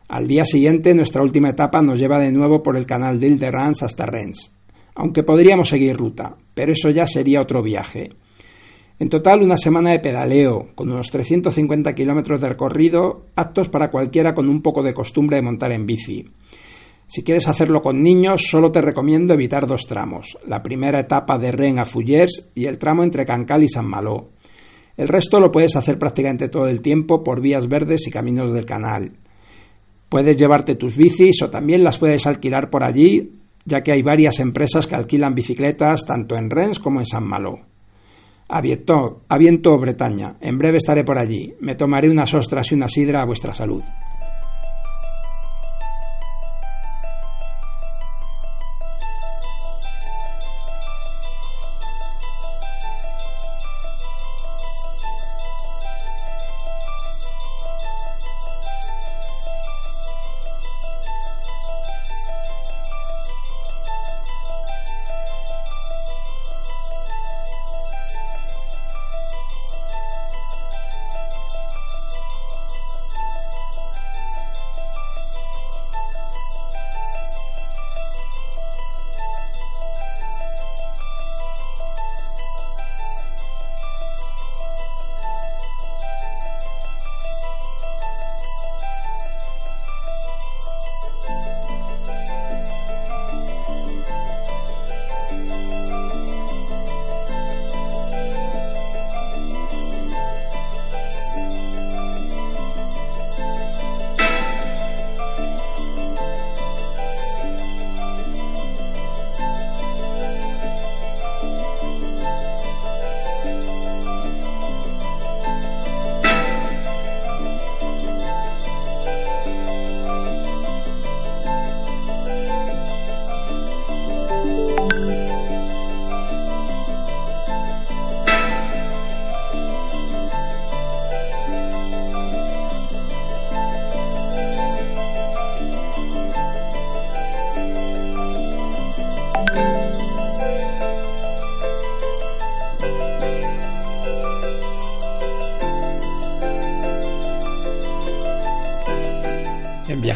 Al 0.08 0.28
día 0.28 0.44
siguiente, 0.44 0.94
nuestra 0.96 1.22
última 1.22 1.50
etapa 1.50 1.82
nos 1.82 2.00
lleva 2.00 2.20
de 2.20 2.32
nuevo 2.32 2.64
por 2.64 2.76
el 2.78 2.86
canal 2.86 3.20
de 3.20 3.28
Ile-de-Rance 3.28 3.86
hasta 3.86 4.06
Rennes, 4.06 4.56
aunque 4.96 5.24
podríamos 5.24 5.70
seguir 5.70 5.96
ruta, 5.96 6.36
pero 6.54 6.72
eso 6.72 6.90
ya 6.90 7.06
sería 7.06 7.42
otro 7.42 7.62
viaje. 7.62 8.10
En 9.00 9.08
total, 9.08 9.42
una 9.42 9.56
semana 9.56 9.92
de 9.92 10.00
pedaleo, 10.00 10.70
con 10.76 10.92
unos 10.92 11.10
350 11.10 11.96
kilómetros 11.96 12.42
de 12.42 12.50
recorrido, 12.50 13.28
aptos 13.36 13.70
para 13.70 13.90
cualquiera 13.90 14.34
con 14.34 14.50
un 14.50 14.62
poco 14.62 14.84
de 14.84 14.94
costumbre 14.94 15.38
de 15.38 15.44
montar 15.44 15.72
en 15.72 15.86
bici. 15.86 16.26
Si 17.08 17.24
quieres 17.24 17.48
hacerlo 17.48 17.82
con 17.82 18.04
niños, 18.04 18.48
solo 18.50 18.72
te 18.72 18.82
recomiendo 18.82 19.34
evitar 19.34 19.66
dos 19.66 19.88
tramos, 19.88 20.38
la 20.46 20.62
primera 20.62 21.00
etapa 21.00 21.38
de 21.38 21.52
Rennes 21.52 21.82
a 21.82 21.86
Fullers 21.86 22.52
y 22.54 22.66
el 22.66 22.78
tramo 22.78 23.04
entre 23.04 23.26
Cancal 23.26 23.64
y 23.64 23.70
San 23.70 23.88
Malo. 23.88 24.32
El 25.00 25.08
resto 25.08 25.40
lo 25.40 25.50
puedes 25.50 25.78
hacer 25.78 25.98
prácticamente 25.98 26.50
todo 26.50 26.68
el 26.68 26.82
tiempo 26.82 27.24
por 27.24 27.40
vías 27.40 27.70
verdes 27.70 28.06
y 28.06 28.12
caminos 28.12 28.54
del 28.54 28.66
canal. 28.66 29.14
Puedes 30.10 30.36
llevarte 30.36 30.76
tus 30.76 30.98
bicis 30.98 31.42
o 31.42 31.50
también 31.50 31.86
las 31.86 31.98
puedes 31.98 32.28
alquilar 32.28 32.70
por 32.70 32.84
allí, 32.84 33.32
ya 33.64 33.80
que 33.80 33.94
hay 33.94 34.02
varias 34.02 34.42
empresas 34.42 34.88
que 34.88 34.96
alquilan 34.96 35.36
bicicletas 35.36 36.02
tanto 36.06 36.36
en 36.36 36.50
Rennes 36.50 36.80
como 36.80 37.00
en 37.00 37.06
San 37.06 37.24
Malo. 37.24 37.60
Aviento, 38.50 39.22
aviento 39.30 39.78
Bretaña. 39.80 40.36
En 40.42 40.58
breve 40.58 40.80
estaré 40.80 41.06
por 41.06 41.18
allí. 41.18 41.54
Me 41.62 41.76
tomaré 41.76 42.10
unas 42.10 42.34
ostras 42.34 42.70
y 42.74 42.76
una 42.76 42.90
sidra 42.90 43.22
a 43.22 43.26
vuestra 43.26 43.54
salud. 43.54 43.84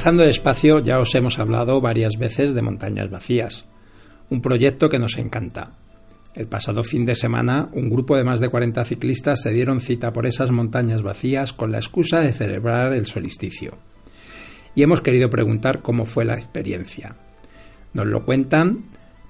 Viajando 0.04 0.24
despacio 0.24 0.80
ya 0.80 1.00
os 1.00 1.16
hemos 1.16 1.40
hablado 1.40 1.80
varias 1.80 2.18
veces 2.18 2.54
de 2.54 2.62
Montañas 2.62 3.10
Vacías, 3.10 3.66
un 4.30 4.42
proyecto 4.42 4.90
que 4.90 5.00
nos 5.00 5.18
encanta. 5.18 5.78
El 6.36 6.48
pasado 6.48 6.84
fin 6.84 7.06
de 7.06 7.16
semana, 7.16 7.70
un 7.72 7.90
grupo 7.90 8.18
de 8.18 8.26
más 8.26 8.42
de 8.42 8.50
40 8.50 8.84
ciclistas 8.84 9.42
se 9.42 9.54
dieron 9.54 9.80
cita 9.80 10.12
por 10.12 10.26
esas 10.26 10.52
montañas 10.52 11.04
vacías 11.04 11.54
con 11.54 11.72
la 11.72 11.78
excusa 11.78 12.20
de 12.20 12.34
celebrar 12.34 12.92
el 12.92 13.06
solsticio. 13.06 13.78
Y 14.76 14.84
hemos 14.84 15.00
querido 15.00 15.30
preguntar 15.30 15.82
cómo 15.82 16.06
fue 16.06 16.26
la 16.26 16.36
experiencia. 16.36 17.16
Nos 17.94 18.08
lo 18.08 18.26
cuentan 18.26 18.80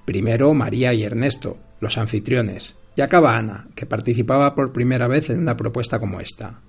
primero 0.04 0.54
María 0.54 0.92
y 0.92 1.04
Ernesto, 1.04 1.56
los 1.78 1.98
anfitriones, 1.98 2.74
y 2.96 3.02
acaba 3.02 3.36
Ana, 3.36 3.68
que 3.76 3.86
participaba 3.86 4.56
por 4.56 4.72
primera 4.72 5.06
vez 5.06 5.30
en 5.30 5.38
una 5.38 5.56
propuesta 5.56 6.00
como 6.00 6.18
esta. 6.18 6.62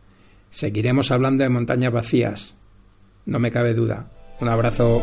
Seguiremos 0.52 1.10
hablando 1.10 1.44
de 1.44 1.50
montañas 1.50 1.92
vacías, 1.92 2.56
no 3.26 3.40
me 3.40 3.52
cabe 3.52 3.74
duda. 3.74 4.08
Un 4.40 4.50
abrazo. 4.50 5.02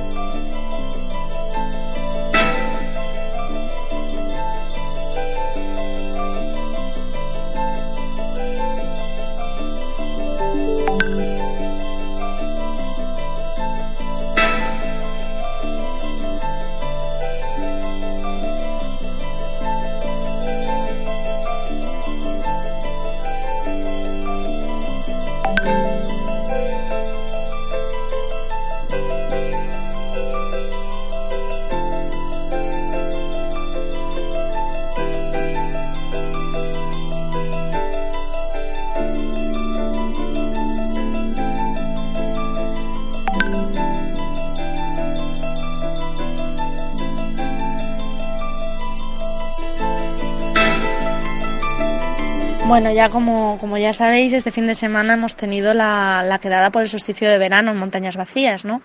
Bueno, 52.72 52.90
ya 52.90 53.10
como, 53.10 53.58
como, 53.60 53.76
ya 53.76 53.92
sabéis, 53.92 54.32
este 54.32 54.50
fin 54.50 54.66
de 54.66 54.74
semana 54.74 55.12
hemos 55.12 55.36
tenido 55.36 55.74
la, 55.74 56.24
la, 56.26 56.38
quedada 56.38 56.70
por 56.70 56.80
el 56.80 56.88
solsticio 56.88 57.28
de 57.28 57.36
verano 57.36 57.70
en 57.70 57.76
Montañas 57.76 58.16
Vacías, 58.16 58.64
¿no? 58.64 58.80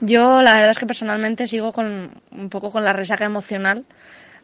Yo 0.00 0.42
la 0.42 0.54
verdad 0.54 0.70
es 0.70 0.78
que 0.80 0.86
personalmente 0.86 1.46
sigo 1.46 1.72
con 1.72 2.20
un 2.32 2.48
poco 2.50 2.72
con 2.72 2.84
la 2.84 2.92
resaca 2.92 3.24
emocional 3.24 3.84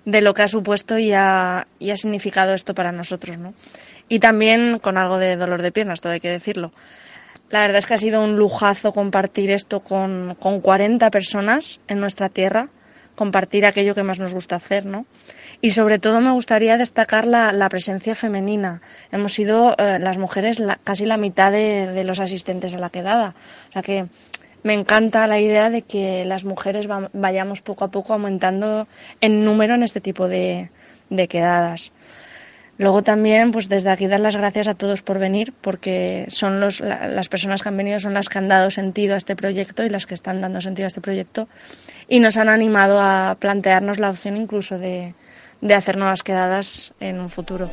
de 0.05 0.21
lo 0.21 0.33
que 0.33 0.43
ha 0.43 0.49
supuesto 0.49 0.97
y 0.97 1.13
ha, 1.13 1.67
y 1.81 1.91
ha 1.91 1.97
significado 1.97 2.55
esto 2.55 2.73
para 2.73 2.93
nosotros, 2.93 3.37
¿no? 3.37 3.53
Y 4.09 4.21
también 4.21 4.79
con 4.79 4.97
algo 4.97 5.19
de 5.19 5.35
dolor 5.35 5.61
de 5.61 5.73
piernas, 5.73 6.01
todo 6.01 6.13
hay 6.13 6.21
que 6.21 6.31
decirlo. 6.31 6.71
La 7.51 7.63
verdad 7.63 7.79
es 7.79 7.87
que 7.87 7.95
ha 7.95 7.99
sido 7.99 8.23
un 8.23 8.37
lujazo 8.37 8.93
compartir 8.93 9.51
esto 9.51 9.81
con, 9.81 10.37
con 10.39 10.61
40 10.61 11.11
personas 11.11 11.81
en 11.89 11.99
nuestra 11.99 12.29
tierra, 12.29 12.69
compartir 13.19 13.67
aquello 13.67 13.97
que 13.97 14.05
más 14.05 14.21
nos 14.21 14.33
gusta 14.33 14.55
hacer, 14.55 14.87
¿no? 14.87 15.05
Y 15.61 15.73
sobre 15.73 15.99
todo 15.99 16.21
me 16.21 16.31
gustaría 16.31 16.79
destacar 16.79 17.27
la, 17.27 17.69
presencia 17.69 18.15
femenina. 18.15 18.81
Hemos 19.11 19.35
sido 19.35 19.75
eh, 19.77 19.99
las 19.99 20.19
mujeres 20.19 20.63
casi 20.85 21.05
la 21.05 21.17
mitad 21.17 21.51
de, 21.51 22.05
los 22.05 22.21
asistentes 22.21 22.75
a 22.75 22.79
la 22.79 22.91
quedada. 22.91 23.35
O 23.71 23.73
sea 23.73 23.83
que 23.83 24.07
me 24.63 24.75
encanta 24.75 25.27
la 25.27 25.41
idea 25.41 25.69
de 25.69 25.83
que 25.83 26.25
las 26.27 26.45
mujeres 26.45 26.87
vayamos 27.13 27.61
poco 27.61 27.85
a 27.85 27.91
poco 27.91 28.13
aumentando 28.13 28.87
en 29.21 29.45
número 29.45 29.75
en 29.75 29.83
este 29.83 30.01
tipo 30.01 30.29
de, 30.29 30.71
de 31.11 31.27
quedadas. 31.27 31.93
Luego 32.79 33.03
también, 33.03 33.51
pues 33.51 33.69
desde 33.69 33.91
aquí 33.91 34.07
dar 34.07 34.21
las 34.21 34.37
gracias 34.37 34.69
a 34.69 34.75
todos 34.75 35.03
por 35.03 35.19
venir, 35.19 35.53
porque 35.61 36.27
son 36.29 36.61
los, 36.61 36.81
las 36.81 37.29
personas 37.29 37.61
que 37.63 37.69
han 37.69 37.77
venido 37.77 37.99
son 37.99 38.15
las 38.15 38.29
que 38.29 38.39
han 38.39 38.47
dado 38.47 38.71
sentido 38.71 39.15
a 39.15 39.17
este 39.17 39.35
proyecto 39.35 39.85
y 39.85 39.91
las 39.91 40.07
que 40.07 40.15
están 40.15 40.41
dando 40.41 40.61
sentido 40.61 40.87
a 40.87 40.89
este 40.89 41.01
proyecto 41.01 41.49
y 42.09 42.21
nos 42.21 42.37
han 42.37 42.49
animado 42.49 43.01
a 43.01 43.37
plantearnos 43.41 43.99
la 43.99 44.11
opción 44.11 44.37
incluso 44.37 44.79
de, 44.79 45.15
de 45.61 45.75
hacer 45.75 45.97
nuevas 45.97 46.23
quedadas 46.23 46.95
en 47.01 47.19
un 47.19 47.31
futuro. 47.31 47.69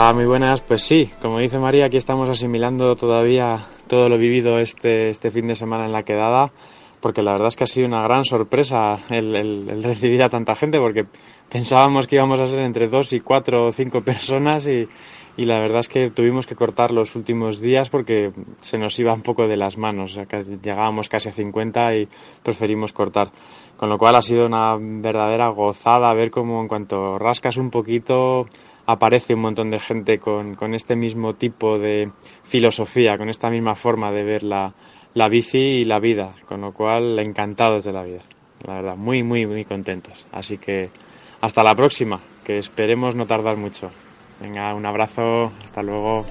Hola, 0.00 0.12
muy 0.12 0.26
buenas. 0.26 0.60
Pues 0.60 0.84
sí, 0.84 1.10
como 1.20 1.40
dice 1.40 1.58
María, 1.58 1.86
aquí 1.86 1.96
estamos 1.96 2.30
asimilando 2.30 2.94
todavía 2.94 3.66
todo 3.88 4.08
lo 4.08 4.16
vivido 4.16 4.58
este, 4.58 5.08
este 5.08 5.32
fin 5.32 5.48
de 5.48 5.56
semana 5.56 5.86
en 5.86 5.92
la 5.92 6.04
quedada, 6.04 6.52
porque 7.00 7.20
la 7.20 7.32
verdad 7.32 7.48
es 7.48 7.56
que 7.56 7.64
ha 7.64 7.66
sido 7.66 7.88
una 7.88 8.04
gran 8.04 8.22
sorpresa 8.22 8.96
el, 9.10 9.82
recibir 9.82 10.22
a 10.22 10.28
tanta 10.28 10.54
gente, 10.54 10.78
porque 10.78 11.04
pensábamos 11.50 12.06
que 12.06 12.14
íbamos 12.14 12.38
a 12.38 12.46
ser 12.46 12.60
entre 12.60 12.86
dos 12.86 13.12
y 13.12 13.18
cuatro 13.18 13.66
o 13.66 13.72
cinco 13.72 14.00
personas 14.02 14.68
y, 14.68 14.86
y 15.36 15.42
la 15.42 15.58
verdad 15.58 15.80
es 15.80 15.88
que 15.88 16.10
tuvimos 16.10 16.46
que 16.46 16.54
cortar 16.54 16.92
los 16.92 17.16
últimos 17.16 17.60
días 17.60 17.90
porque 17.90 18.30
se 18.60 18.78
nos 18.78 18.96
iba 19.00 19.12
un 19.12 19.22
poco 19.22 19.48
de 19.48 19.56
las 19.56 19.78
manos. 19.78 20.16
llegábamos 20.62 21.08
casi 21.08 21.28
a 21.28 21.32
50 21.32 21.96
y 21.96 22.08
preferimos 22.44 22.92
cortar. 22.92 23.32
Con 23.76 23.88
lo 23.88 23.98
cual 23.98 24.14
ha 24.14 24.22
sido 24.22 24.46
una 24.46 24.76
verdadera 24.78 25.48
gozada 25.48 26.14
ver 26.14 26.30
cómo 26.30 26.60
en 26.60 26.68
cuanto 26.68 27.18
rascas 27.18 27.56
un 27.56 27.70
poquito 27.70 28.46
aparece 28.88 29.34
un 29.34 29.40
montón 29.40 29.68
de 29.68 29.78
gente 29.80 30.18
con, 30.18 30.54
con, 30.54 30.74
este 30.74 30.96
mismo 30.96 31.34
tipo 31.34 31.78
de 31.78 32.10
filosofía, 32.44 33.18
con 33.18 33.28
esta 33.28 33.50
misma 33.50 33.74
forma 33.74 34.10
de 34.10 34.24
ver 34.24 34.42
la, 34.42 34.72
la 35.12 35.28
bici 35.28 35.58
y 35.58 35.84
la 35.84 36.00
vida, 36.00 36.34
con 36.46 36.62
lo 36.62 36.72
cual 36.72 37.18
encantados 37.18 37.84
de 37.84 37.92
la 37.92 38.02
vida, 38.02 38.22
la 38.66 38.76
verdad, 38.76 38.96
muy, 38.96 39.22
muy, 39.22 39.44
muy 39.44 39.66
contentos. 39.66 40.26
Así 40.32 40.56
que 40.56 40.88
hasta 41.42 41.62
la 41.62 41.74
próxima, 41.74 42.22
que 42.42 42.56
esperemos 42.56 43.14
no 43.14 43.26
tardar 43.26 43.58
mucho. 43.58 43.90
Venga, 44.40 44.74
un 44.74 44.86
abrazo, 44.86 45.52
hasta 45.62 45.82
luego. 45.82 46.24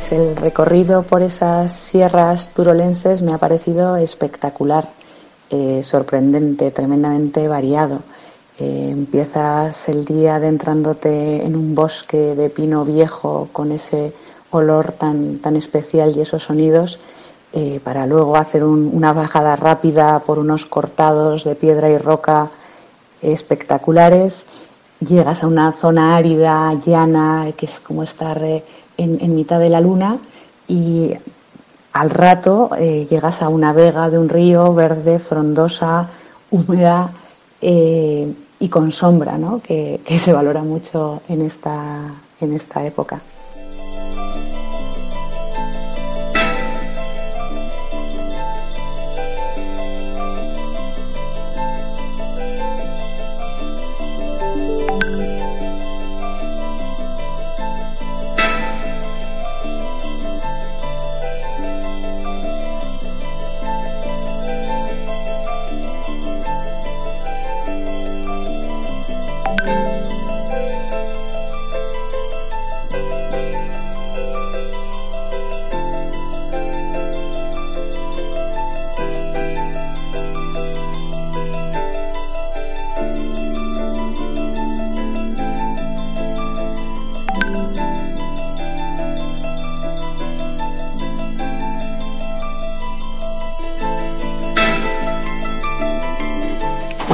Pues 0.00 0.12
el 0.12 0.34
recorrido 0.34 1.02
por 1.02 1.20
esas 1.20 1.74
sierras 1.74 2.54
turolenses 2.54 3.20
me 3.20 3.34
ha 3.34 3.38
parecido 3.38 3.96
espectacular, 3.96 4.88
eh, 5.50 5.82
sorprendente, 5.82 6.70
tremendamente 6.70 7.46
variado. 7.48 7.98
Eh, 8.58 8.88
empiezas 8.92 9.90
el 9.90 10.06
día 10.06 10.36
adentrándote 10.36 11.44
en 11.44 11.54
un 11.54 11.74
bosque 11.74 12.34
de 12.34 12.48
pino 12.48 12.82
viejo 12.86 13.50
con 13.52 13.72
ese 13.72 14.14
olor 14.52 14.92
tan, 14.92 15.36
tan 15.40 15.54
especial 15.56 16.16
y 16.16 16.22
esos 16.22 16.44
sonidos, 16.44 16.98
eh, 17.52 17.78
para 17.84 18.06
luego 18.06 18.36
hacer 18.36 18.64
una 18.64 19.12
bajada 19.12 19.54
rápida 19.54 20.20
por 20.20 20.38
unos 20.38 20.64
cortados 20.64 21.44
de 21.44 21.54
piedra 21.56 21.90
y 21.90 21.98
roca 21.98 22.48
espectaculares. 23.20 24.46
Llegas 25.06 25.42
a 25.42 25.46
una 25.46 25.72
zona 25.72 26.16
árida, 26.16 26.72
llana, 26.72 27.52
que 27.54 27.66
es 27.66 27.80
como 27.80 28.02
estar 28.02 28.42
en, 29.02 29.34
mitad 29.34 29.58
de 29.58 29.70
la 29.70 29.80
luna 29.80 30.18
y 30.68 31.12
al 31.92 32.10
rato 32.10 32.70
eh, 32.78 33.06
llegas 33.08 33.42
a 33.42 33.48
una 33.48 33.72
vega 33.72 34.10
de 34.10 34.18
un 34.18 34.28
río 34.28 34.72
verde, 34.74 35.18
frondosa, 35.18 36.08
húmeda 36.50 37.10
eh, 37.60 38.32
y 38.58 38.68
con 38.68 38.92
sombra, 38.92 39.38
¿no? 39.38 39.60
que, 39.60 40.00
que 40.04 40.18
se 40.18 40.32
valora 40.32 40.62
mucho 40.62 41.22
en 41.28 41.42
esta, 41.42 42.14
en 42.40 42.52
esta 42.52 42.84
época. 42.84 43.20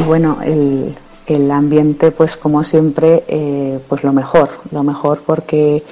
Bueno, 0.06 0.38
el, 0.42 0.94
el, 1.26 1.50
ambiente, 1.50 2.10
pues 2.12 2.36
como 2.36 2.64
siempre, 2.64 3.24
eh, 3.28 3.78
pues 3.88 4.04
lo 4.04 4.12
mejor, 4.12 4.48
lo 4.70 4.82
mejor 4.82 5.22
porque 5.26 5.82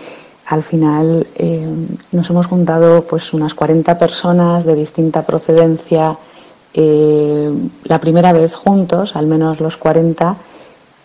al 0.47 0.63
final 0.63 1.27
eh, 1.37 1.67
nos 2.13 2.31
hemos 2.31 2.47
juntado 2.47 3.03
pues 3.05 3.33
unas 3.33 3.55
40 3.55 3.99
personas 3.99 4.65
de 4.65 4.75
distinta 4.75 5.23
procedencia, 5.23 6.17
eh, 6.75 7.51
la 7.85 7.99
primera 7.99 8.33
vez 8.33 8.55
juntos, 8.55 9.17
al 9.17 9.27
menos 9.27 9.61
los 9.61 9.77
40, 9.77 10.37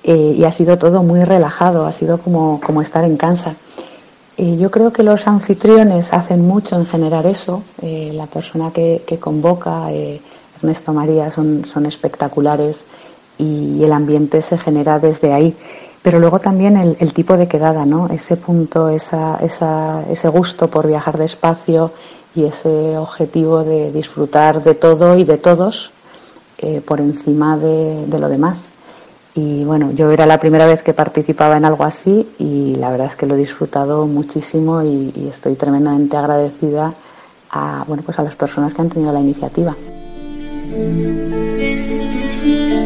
eh, 0.03 0.35
y 0.37 0.43
ha 0.43 0.51
sido 0.51 0.77
todo 0.77 1.03
muy 1.03 1.21
relajado, 1.23 1.85
ha 1.85 1.91
sido 1.91 2.17
como, 2.17 2.59
como 2.65 2.81
estar 2.81 3.03
en 3.03 3.17
casa. 3.17 3.55
yo 4.37 4.71
creo 4.71 4.91
que 4.93 5.03
los 5.03 5.27
anfitriones 5.27 6.13
hacen 6.13 6.47
mucho 6.47 6.77
en 6.77 6.85
generar 6.85 7.25
eso. 7.25 7.61
la 7.81 8.25
persona 8.25 8.71
que 8.71 9.17
convoca, 9.19 9.89
Ernesto 10.59 10.93
María, 10.93 11.31
son, 11.31 11.65
son 11.65 11.85
espectaculares 11.85 12.85
y 13.37 13.83
el 13.83 13.93
ambiente 13.93 14.41
se 14.41 14.57
genera 14.57 14.99
desde 14.99 15.33
ahí. 15.33 15.55
Pero 16.01 16.19
luego 16.19 16.39
también 16.39 16.77
el, 16.77 16.95
el 16.99 17.13
tipo 17.13 17.35
de 17.35 17.47
quedada, 17.47 17.85
¿no? 17.85 18.07
Ese 18.07 18.37
punto, 18.37 18.87
esa, 18.87 19.37
esa, 19.41 20.03
ese 20.09 20.29
gusto 20.29 20.69
por 20.69 20.87
viajar 20.87 21.17
despacio, 21.17 21.91
y 22.35 22.45
ese 22.45 22.97
objetivo 22.97 23.63
de 23.63 23.91
disfrutar 23.91 24.63
de 24.63 24.75
todo 24.75 25.17
y 25.17 25.23
de 25.23 25.37
todos 25.37 25.91
eh, 26.59 26.81
por 26.85 26.99
encima 26.99 27.57
de, 27.57 28.05
lo 28.19 28.29
demás. 28.29 28.69
Y 29.35 29.63
bueno, 29.63 29.91
yo 29.91 30.11
era 30.11 30.25
la 30.25 30.39
primera 30.39 30.65
vez 30.65 30.81
que 30.81 30.93
participaba 30.93 31.57
en 31.57 31.65
algo 31.65 31.83
así 31.83 32.27
y 32.39 32.75
la 32.75 32.91
verdad 32.91 33.07
es 33.07 33.15
que 33.15 33.25
lo 33.25 33.35
he 33.35 33.37
disfrutado 33.37 34.05
muchísimo 34.07 34.81
y, 34.81 35.13
y 35.15 35.27
estoy 35.29 35.55
tremendamente 35.55 36.17
agradecida 36.17 36.93
a, 37.51 37.83
bueno, 37.87 38.03
pues 38.03 38.19
a 38.19 38.23
las 38.23 38.35
personas 38.35 38.73
que 38.73 38.81
han 38.81 38.89
tenido 38.89 39.11
la 39.13 39.21
iniciativa. 39.21 39.75
Hola 40.71 41.65
a 42.75 42.78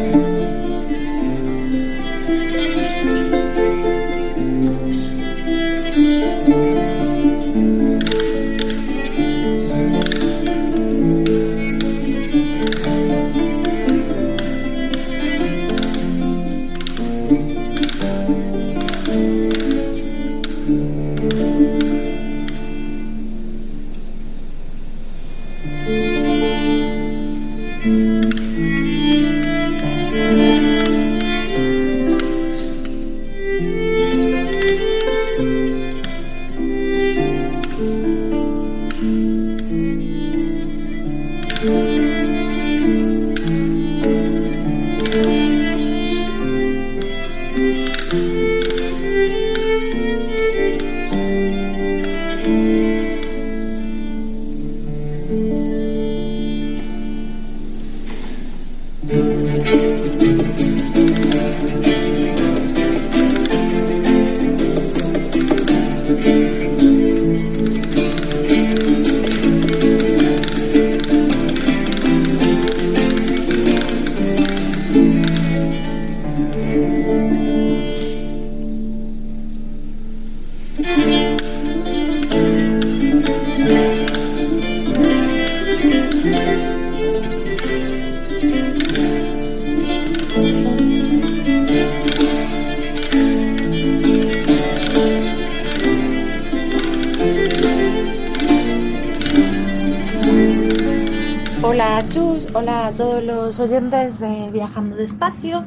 los 103.44 103.60
oyentes 103.60 104.20
de 104.20 104.50
Viajando 104.50 104.96
Despacio. 104.96 105.64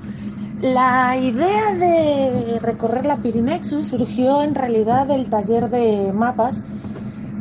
La 0.62 1.16
idea 1.16 1.76
de 1.76 2.58
recorrer 2.60 3.06
la 3.06 3.18
Pirinexus 3.18 3.90
surgió 3.90 4.42
en 4.42 4.56
realidad 4.56 5.06
del 5.06 5.30
taller 5.30 5.70
de 5.70 6.12
mapas 6.12 6.64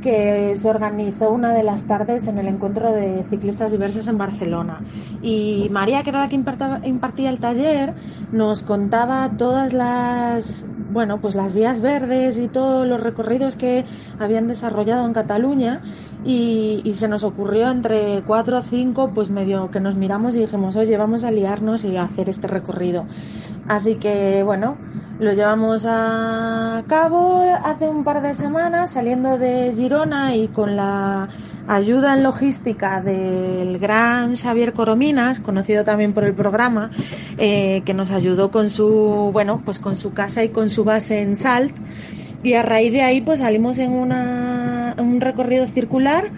que 0.03 0.53
se 0.57 0.69
organizó 0.69 1.31
una 1.31 1.55
de 1.55 1.63
las 1.63 1.85
tardes 1.85 2.27
en 2.29 2.37
el 2.37 2.49
encuentro 2.49 2.93
de 2.93 3.25
ciclistas 3.25 3.73
diversos 3.73 4.09
en 4.09 4.19
Barcelona. 4.19 4.83
Y 5.23 5.69
María, 5.71 6.03
que 6.03 6.11
era 6.11 6.21
la 6.21 6.29
que 6.29 6.37
impartía 6.37 7.31
el 7.31 7.41
taller, 7.41 7.95
nos 8.31 8.63
contaba 8.63 9.31
todas 9.39 9.73
las 9.73 10.67
bueno, 10.97 11.21
pues 11.21 11.35
las 11.35 11.53
vías 11.53 11.83
verdes 11.83 12.39
y 12.39 12.49
todos 12.49 12.87
los 12.87 12.99
recorridos 12.99 13.55
que 13.55 13.85
habían 14.19 14.49
desarrollado 14.49 15.05
en 15.05 15.13
Cataluña 15.13 15.83
y, 16.25 16.91
se 16.95 17.07
nos 17.07 17.23
ocurrió 17.23 17.71
entre 17.71 18.23
cuatro 18.27 18.61
o 18.61 18.63
cinco, 18.63 19.11
pues 19.15 19.29
medio 19.29 19.71
que 19.71 19.79
nos 19.79 19.95
miramos 19.95 20.35
y 20.35 20.39
dijimos, 20.39 20.75
oye, 20.75 20.97
vamos 20.97 21.23
a 21.23 21.31
liarnos 21.31 21.85
y 21.85 21.99
a 21.99 22.05
hacer 22.05 22.31
este 22.31 22.47
recorrido. 22.47 23.05
Así 23.69 23.97
que 23.97 24.43
bueno, 24.43 24.79
lo 25.19 25.35
llevamos 25.35 25.85
a 25.87 26.83
cabo 26.87 27.45
hace 27.63 27.91
un 27.91 28.03
par 28.03 28.23
de 28.23 28.35
semanas 28.35 28.93
saliendo 28.93 29.37
de 29.37 29.75
Girona 29.77 30.35
y 30.35 30.49
con 30.49 30.77
la 30.77 31.29
ayuda 31.69 32.15
en 32.15 32.23
logística 32.23 33.01
del 33.01 33.79
gran 33.79 34.37
Xavier 34.37 34.73
Corominas, 34.73 35.41
conocido 35.41 35.85
también 35.85 36.13
por 36.13 36.25
el 36.25 36.35
programa, 36.35 36.91
eh, 37.39 37.83
que 37.85 37.95
nos 37.95 38.11
ayudó 38.11 38.51
con 38.51 38.71
su, 38.71 39.31
bueno, 39.33 39.63
pues 39.65 39.79
con 39.79 39.97
su 39.97 40.13
casa 40.13 40.45
y 40.45 40.51
con 40.51 40.71
su 40.71 40.85
base 40.85 41.21
en 41.21 41.37
Salt. 41.37 41.77
Y 42.43 42.55
a 42.55 42.63
raíz 42.63 42.93
de 42.93 43.03
ahí, 43.03 43.21
pues 43.21 43.41
salimos 43.41 43.79
en 43.79 43.93
una, 43.93 44.95
un 44.99 45.21
recorrido 45.21 45.67
circular 45.67 46.31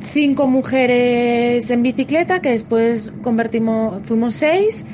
cinco 0.00 0.46
mujeres 0.46 1.70
en 1.70 1.82
bicicleta 1.82 2.40
que 2.40 2.50
después 2.50 3.12
convertimos, 3.22 4.00
fuimos 4.04 4.34
seis 4.34 4.84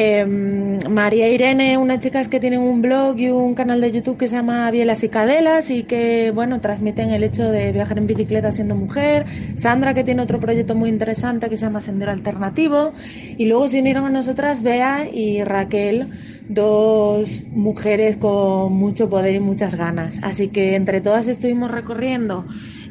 Em, 0.00 0.78
María 0.88 1.28
Irene, 1.28 1.76
unas 1.76 1.98
chicas 1.98 2.28
que 2.28 2.38
tienen 2.38 2.60
un 2.60 2.80
blog 2.80 3.18
y 3.18 3.30
un 3.30 3.56
canal 3.56 3.80
de 3.80 3.90
YouTube 3.90 4.16
que 4.16 4.28
se 4.28 4.36
llama 4.36 4.70
Bielas 4.70 5.02
y 5.02 5.08
Cadelas 5.08 5.70
y 5.70 5.82
que, 5.82 6.30
bueno, 6.32 6.60
transmiten 6.60 7.10
el 7.10 7.24
hecho 7.24 7.50
de 7.50 7.72
viajar 7.72 7.98
en 7.98 8.06
bicicleta 8.06 8.52
siendo 8.52 8.76
mujer. 8.76 9.26
Sandra, 9.56 9.94
que 9.94 10.04
tiene 10.04 10.22
otro 10.22 10.38
proyecto 10.38 10.76
muy 10.76 10.88
interesante 10.88 11.48
que 11.48 11.56
se 11.56 11.66
llama 11.66 11.80
Sendero 11.80 12.12
Alternativo. 12.12 12.92
Y 13.38 13.46
luego 13.46 13.66
se 13.66 13.80
unieron 13.80 14.06
a 14.06 14.10
nosotras 14.10 14.62
Bea 14.62 15.08
y 15.12 15.42
Raquel, 15.42 16.10
dos 16.48 17.42
mujeres 17.50 18.18
con 18.18 18.72
mucho 18.74 19.10
poder 19.10 19.34
y 19.34 19.40
muchas 19.40 19.74
ganas. 19.74 20.20
Así 20.22 20.46
que 20.46 20.76
entre 20.76 21.00
todas 21.00 21.26
estuvimos 21.26 21.72
recorriendo, 21.72 22.46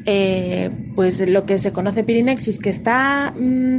eh, 0.06 0.72
pues 0.94 1.22
lo 1.30 1.46
que 1.46 1.58
se 1.58 1.72
conoce 1.72 2.04
Pirinexus, 2.04 2.60
que 2.60 2.70
está... 2.70 3.34
Mm, 3.40 3.78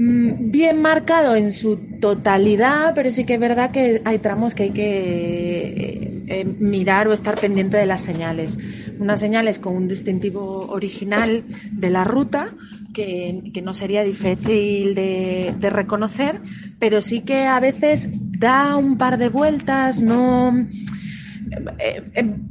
bien 0.00 0.80
marcado 0.80 1.34
en 1.34 1.50
su 1.50 1.76
totalidad, 2.00 2.92
pero 2.94 3.10
sí 3.10 3.24
que 3.24 3.34
es 3.34 3.40
verdad 3.40 3.72
que 3.72 4.00
hay 4.04 4.20
tramos 4.20 4.54
que 4.54 4.64
hay 4.64 4.70
que 4.70 4.84
eh, 4.86 6.22
eh, 6.28 6.44
mirar 6.44 7.08
o 7.08 7.12
estar 7.12 7.36
pendiente 7.36 7.76
de 7.78 7.86
las 7.86 8.02
señales. 8.02 8.58
Unas 9.00 9.18
señales 9.18 9.58
con 9.58 9.76
un 9.76 9.88
distintivo 9.88 10.68
original 10.70 11.42
de 11.72 11.90
la 11.90 12.04
ruta, 12.04 12.54
que, 12.94 13.42
no 13.62 13.74
sería 13.74 14.04
difícil 14.04 14.94
de, 14.94 15.52
de, 15.58 15.70
reconocer, 15.70 16.40
pero 16.78 17.00
sí 17.00 17.22
que 17.22 17.44
a 17.44 17.58
veces 17.58 18.08
da 18.38 18.76
un 18.76 18.98
par 18.98 19.18
de 19.18 19.28
vueltas, 19.28 20.00
no 20.00 20.66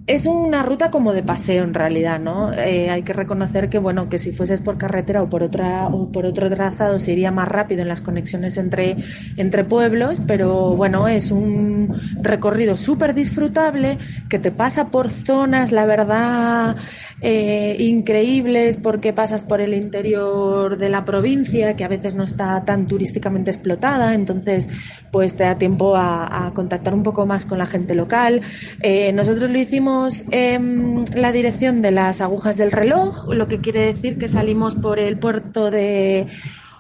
es 0.08 0.26
una 0.26 0.64
ruta 0.64 0.92
como 0.92 1.14
de 1.14 1.24
paseo 1.24 1.64
en 1.64 1.74
realidad, 1.74 2.20
¿no? 2.20 2.54
Eh, 2.54 2.90
hay 2.90 3.04
que 3.04 3.14
reconocer 3.14 3.70
que, 3.70 3.78
bueno, 3.78 4.10
que 4.10 4.20
si 4.20 4.32
fueses 4.32 4.60
por 4.62 4.78
carretera 4.78 5.22
o 5.22 5.30
por 5.30 5.44
otra 5.44 5.88
o 5.88 6.12
por 6.12 6.26
otro 6.26 6.50
trazado 6.50 7.00
se 7.00 7.14
iría 7.14 7.32
más 7.32 7.48
rápido 7.48 7.82
en 7.82 7.88
las 7.88 8.02
conexiones 8.02 8.58
entre, 8.58 8.98
entre 9.38 9.64
pueblos, 9.64 10.22
pero 10.26 10.76
bueno, 10.76 11.08
es 11.08 11.32
un 11.32 11.94
recorrido 12.22 12.76
súper 12.76 13.14
disfrutable 13.14 13.98
que 14.30 14.40
te 14.40 14.52
pasa 14.52 14.90
por 14.90 15.10
zonas, 15.10 15.72
la 15.72 15.86
verdad, 15.86 16.76
increíbles 17.22 18.78
porque 18.78 19.14
pasas 19.14 19.44
por 19.44 19.62
el 19.62 19.74
interior 19.74 20.78
de 20.78 20.90
la 20.90 21.06
provincia, 21.06 21.76
que 21.76 21.84
a 21.84 21.88
veces 21.88 22.16
no 22.16 22.24
está 22.24 22.64
tan 22.66 22.88
turísticamente 22.88 23.52
explotada, 23.52 24.14
entonces 24.14 24.70
pues 25.12 25.36
te 25.36 25.44
da 25.44 25.58
tiempo 25.58 25.96
a, 25.96 26.52
contactar 26.54 26.94
un 26.94 27.04
poco 27.04 27.26
más 27.26 27.46
con 27.46 27.58
la 27.58 27.66
gente 27.66 27.96
local. 27.96 28.42
Eh, 28.82 28.87
nosotros 29.14 29.50
lo 29.50 29.58
hicimos 29.58 30.24
en 30.32 31.04
la 31.14 31.32
dirección 31.32 31.82
de 31.82 31.92
las 31.92 32.22
agujas 32.22 32.56
del 32.58 32.72
reloj, 32.72 33.28
lo 33.34 33.48
que 33.48 33.60
quiere 33.60 33.82
decir 33.82 34.18
que 34.18 34.28
salimos 34.28 34.76
por 34.76 35.00
el 35.00 35.20
puerto 35.20 35.72
de 35.72 36.28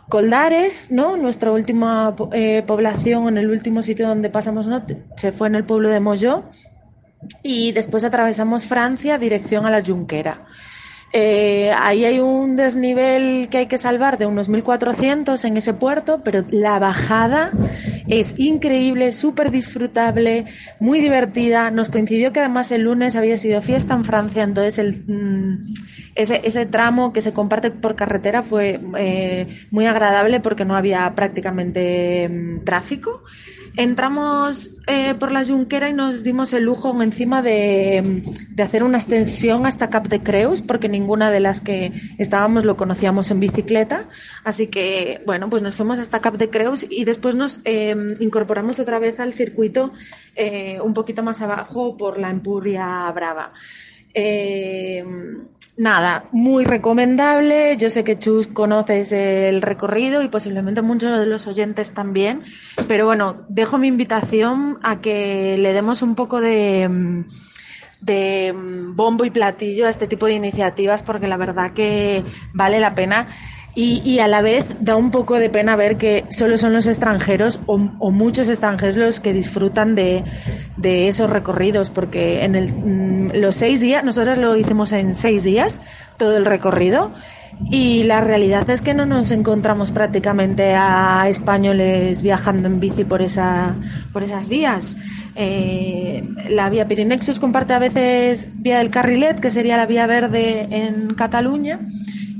Coldares, 0.07 0.89
¿no? 0.89 1.17
Nuestra 1.17 1.51
última 1.51 2.15
eh, 2.31 2.63
población, 2.65 3.27
en 3.27 3.37
el 3.37 3.49
último 3.49 3.83
sitio 3.83 4.07
donde 4.07 4.29
pasamos 4.29 4.69
se 5.17 5.31
fue 5.33 5.47
en 5.47 5.55
el 5.55 5.65
pueblo 5.65 5.89
de 5.89 5.99
Molló 5.99 6.45
y 7.43 7.73
después 7.73 8.05
atravesamos 8.05 8.65
Francia 8.65 9.17
dirección 9.17 9.65
a 9.65 9.69
la 9.69 9.83
Junquera. 9.83 10.45
Eh, 11.13 11.71
ahí 11.73 12.03
hay 12.03 12.19
un 12.19 12.57
desnivel 12.57 13.47
que 13.49 13.59
hay 13.59 13.65
que 13.67 13.77
salvar 13.77 14.17
de 14.17 14.25
unos 14.25 14.49
1.400 14.49 15.45
en 15.45 15.55
ese 15.55 15.73
puerto, 15.73 16.21
pero 16.23 16.43
la 16.49 16.79
bajada 16.79 17.51
es 18.07 18.37
increíble, 18.37 19.11
súper 19.13 19.49
disfrutable, 19.49 20.45
muy 20.79 20.99
divertida. 20.99 21.71
Nos 21.71 21.89
coincidió 21.89 22.33
que 22.33 22.41
además 22.41 22.71
el 22.71 22.81
lunes 22.81 23.15
había 23.15 23.37
sido 23.37 23.61
fiesta 23.61 23.93
en 23.93 24.03
Francia, 24.03 24.43
entonces 24.43 24.79
el, 24.79 25.03
mm, 25.07 25.63
ese, 26.15 26.41
ese, 26.43 26.65
tramo 26.65 27.13
que 27.13 27.21
se 27.21 27.31
comparte 27.31 27.71
por 27.71 27.95
carretera 27.95 28.43
fue 28.43 28.79
eh, 28.97 29.47
muy 29.71 29.85
agradable 29.85 30.41
porque 30.41 30.65
no 30.65 30.75
había 30.75 31.13
prácticamente 31.15 32.27
mm, 32.27 32.63
tráfico 32.65 33.23
entramos 33.77 34.71
eh, 34.87 35.13
por 35.13 35.31
la 35.31 35.45
Junquera 35.45 35.87
y 35.87 35.93
nos 35.93 36.23
dimos 36.23 36.51
el 36.53 36.63
lujo 36.63 37.01
encima 37.01 37.41
de, 37.41 38.23
hacer 38.61 38.83
una 38.83 38.97
extensión 38.97 39.65
hasta 39.65 39.89
Cap 39.89 40.07
de 40.07 40.21
Creus, 40.21 40.61
porque 40.61 40.89
ninguna 40.89 41.31
de 41.31 41.39
las 41.39 41.61
que 41.61 41.93
estábamos 42.17 42.65
lo 42.65 42.75
conocíamos 42.75 43.31
en 43.31 43.39
bicicleta. 43.39 44.09
Así 44.43 44.67
que, 44.67 45.21
bueno, 45.25 45.49
pues 45.49 45.61
nos 45.61 45.75
fuimos 45.75 45.99
hasta 45.99 46.19
Cap 46.19 46.35
de 46.35 46.49
Creus 46.49 46.85
y 46.89 47.05
después 47.05 47.35
nos 47.35 47.61
eh, 47.65 47.95
incorporamos 48.19 48.79
otra 48.79 48.99
vez 48.99 49.19
al 49.19 49.33
circuito 49.33 49.93
eh, 50.35 50.79
un 50.83 50.93
poquito 50.93 51.23
más 51.23 51.41
abajo 51.41 51.95
por 51.95 52.19
la 52.19 52.31
Empuria 52.31 53.09
Brava. 53.11 53.53
Eh, 54.13 55.05
nada, 55.77 56.25
muy 56.31 56.65
recomendable. 56.65 57.77
Yo 57.77 57.89
sé 57.89 58.03
que 58.03 58.19
Chus 58.19 58.47
conoces 58.47 59.11
el 59.11 59.61
recorrido 59.61 60.21
y 60.21 60.27
posiblemente 60.27 60.81
muchos 60.81 61.19
de 61.19 61.25
los 61.25 61.47
oyentes 61.47 61.93
también. 61.93 62.43
Pero 62.87 63.05
bueno, 63.05 63.45
dejo 63.47 63.77
mi 63.77 63.87
invitación 63.87 64.79
a 64.83 64.99
que 64.99 65.57
le 65.57 65.73
demos 65.73 66.01
un 66.01 66.15
poco 66.15 66.41
de, 66.41 67.23
de 68.01 68.53
bombo 68.55 69.25
y 69.25 69.29
platillo 69.29 69.87
a 69.87 69.89
este 69.89 70.07
tipo 70.07 70.25
de 70.25 70.33
iniciativas 70.33 71.01
porque 71.03 71.27
la 71.27 71.37
verdad 71.37 71.71
que 71.71 72.23
vale 72.53 72.79
la 72.79 72.95
pena. 72.95 73.27
Y, 73.79 74.17
a 74.17 74.27
la 74.27 74.41
vez 74.41 74.73
da 74.79 74.95
un 74.95 75.11
poco 75.11 75.35
de 75.35 75.51
pena 75.51 75.75
ver 75.75 75.97
que 75.97 76.25
solo 76.29 76.57
son 76.57 76.73
los 76.73 76.87
extranjeros 76.87 77.59
o, 77.67 77.77
muchos 78.09 78.49
extranjeros 78.49 78.95
los 78.95 79.19
que 79.19 79.33
disfrutan 79.33 79.93
de, 79.93 80.23
esos 80.81 81.29
recorridos, 81.29 81.91
porque 81.91 82.43
en 82.43 82.55
el, 82.55 82.73
mm, 82.73 83.35
los 83.35 83.55
seis 83.55 83.79
días, 83.79 84.03
nosotros 84.03 84.39
lo 84.39 84.55
hicimos 84.55 84.93
en 84.93 85.13
seis 85.13 85.43
días, 85.43 85.79
todo 86.17 86.37
el 86.37 86.45
recorrido, 86.45 87.11
y 87.69 88.01
la 88.05 88.19
realidad 88.19 88.67
es 88.71 88.81
que 88.81 88.95
no 88.95 89.05
nos 89.05 89.29
encontramos 89.29 89.91
prácticamente 89.91 90.73
a 90.73 91.29
españoles 91.29 92.23
viajando 92.23 92.67
en 92.69 92.79
bici 92.79 93.03
por, 93.03 93.21
esa, 93.21 93.75
por 94.11 94.23
esas 94.23 94.49
vías. 94.49 94.97
Eh, 95.35 96.27
la 96.49 96.71
vía 96.71 96.87
Pirinexus 96.87 97.39
comparte 97.39 97.75
a 97.75 97.79
veces 97.79 98.49
vía 98.55 98.79
del 98.79 98.89
Carrilet, 98.89 99.39
que 99.39 99.51
sería 99.51 99.77
la 99.77 99.85
vía 99.85 100.07
verde 100.07 100.67
en 100.71 101.13
Cataluña, 101.13 101.79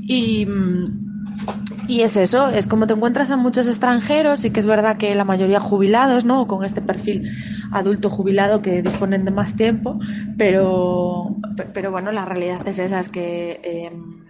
y 0.02 0.44
mm, 0.44 1.07
y 1.86 2.02
es 2.02 2.16
eso, 2.16 2.48
es 2.48 2.66
como 2.66 2.86
te 2.86 2.92
encuentras 2.92 3.30
a 3.30 3.36
muchos 3.36 3.66
extranjeros 3.66 4.44
y 4.44 4.50
que 4.50 4.60
es 4.60 4.66
verdad 4.66 4.98
que 4.98 5.14
la 5.14 5.24
mayoría 5.24 5.60
jubilados, 5.60 6.24
¿no? 6.24 6.46
Con 6.46 6.64
este 6.64 6.82
perfil 6.82 7.30
adulto 7.72 8.10
jubilado 8.10 8.62
que 8.62 8.82
disponen 8.82 9.24
de 9.24 9.30
más 9.30 9.56
tiempo, 9.56 9.98
pero, 10.36 11.36
pero 11.72 11.90
bueno, 11.90 12.12
la 12.12 12.24
realidad 12.24 12.66
es 12.68 12.78
esa, 12.78 13.00
es 13.00 13.08
que 13.08 13.60
em, 13.62 14.24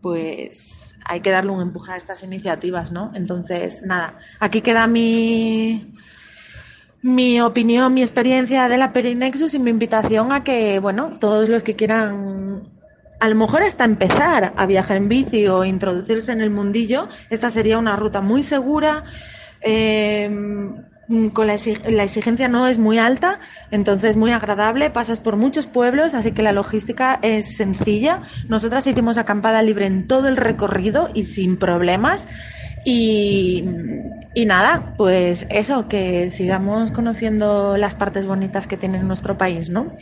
pues 0.00 0.96
hay 1.04 1.20
que 1.20 1.30
darle 1.30 1.50
un 1.50 1.62
empuje 1.62 1.92
a 1.92 1.96
estas 1.96 2.22
iniciativas, 2.22 2.92
¿no? 2.92 3.10
Entonces, 3.14 3.82
nada, 3.82 4.18
aquí 4.38 4.60
queda 4.60 4.86
mi, 4.86 5.94
mi 7.02 7.40
opinión, 7.40 7.94
mi 7.94 8.02
experiencia 8.02 8.68
de 8.68 8.78
la 8.78 8.92
Perinexus 8.92 9.54
y 9.54 9.58
mi 9.58 9.70
invitación 9.70 10.32
a 10.32 10.44
que, 10.44 10.78
bueno, 10.78 11.16
todos 11.18 11.48
los 11.48 11.62
que 11.62 11.76
quieran 11.76 12.75
a 13.18 13.28
lo 13.28 13.34
mejor 13.34 13.62
hasta 13.62 13.84
empezar 13.84 14.52
a 14.56 14.66
viajar 14.66 14.96
en 14.96 15.08
bici 15.08 15.46
o 15.46 15.64
introducirse 15.64 16.32
en 16.32 16.40
el 16.40 16.50
mundillo, 16.50 17.08
esta 17.30 17.50
sería 17.50 17.78
una 17.78 17.96
ruta 17.96 18.20
muy 18.20 18.42
segura. 18.42 19.04
Eh, 19.62 20.30
con 21.32 21.46
la, 21.46 21.54
exigencia 21.54 22.48
no 22.48 22.66
es 22.66 22.78
muy 22.78 22.98
alta, 22.98 23.38
entonces 23.70 24.16
muy 24.16 24.32
agradable, 24.32 24.90
pasas 24.90 25.20
por 25.20 25.36
muchos 25.36 25.66
pueblos, 25.66 26.14
así 26.14 26.32
que 26.32 26.42
la 26.42 26.52
logística 26.52 27.18
es 27.22 27.56
sencilla. 27.56 28.22
Nosotras 28.48 28.86
hicimos 28.86 29.16
acampada 29.16 29.62
libre 29.62 29.86
en 29.86 30.08
todo 30.08 30.26
el 30.26 30.36
recorrido 30.36 31.10
y 31.14 31.24
sin 31.24 31.58
problemas. 31.58 32.26
Y, 32.88 33.64
y, 34.36 34.46
nada, 34.46 34.94
pues 34.96 35.44
eso, 35.50 35.88
que 35.88 36.30
sigamos 36.30 36.92
conociendo 36.92 37.76
las 37.76 37.96
partes 37.96 38.26
bonitas 38.26 38.68
que 38.68 38.76
tiene 38.76 39.02
nuestro 39.02 39.36
país, 39.36 39.70
¿no? 39.70 39.92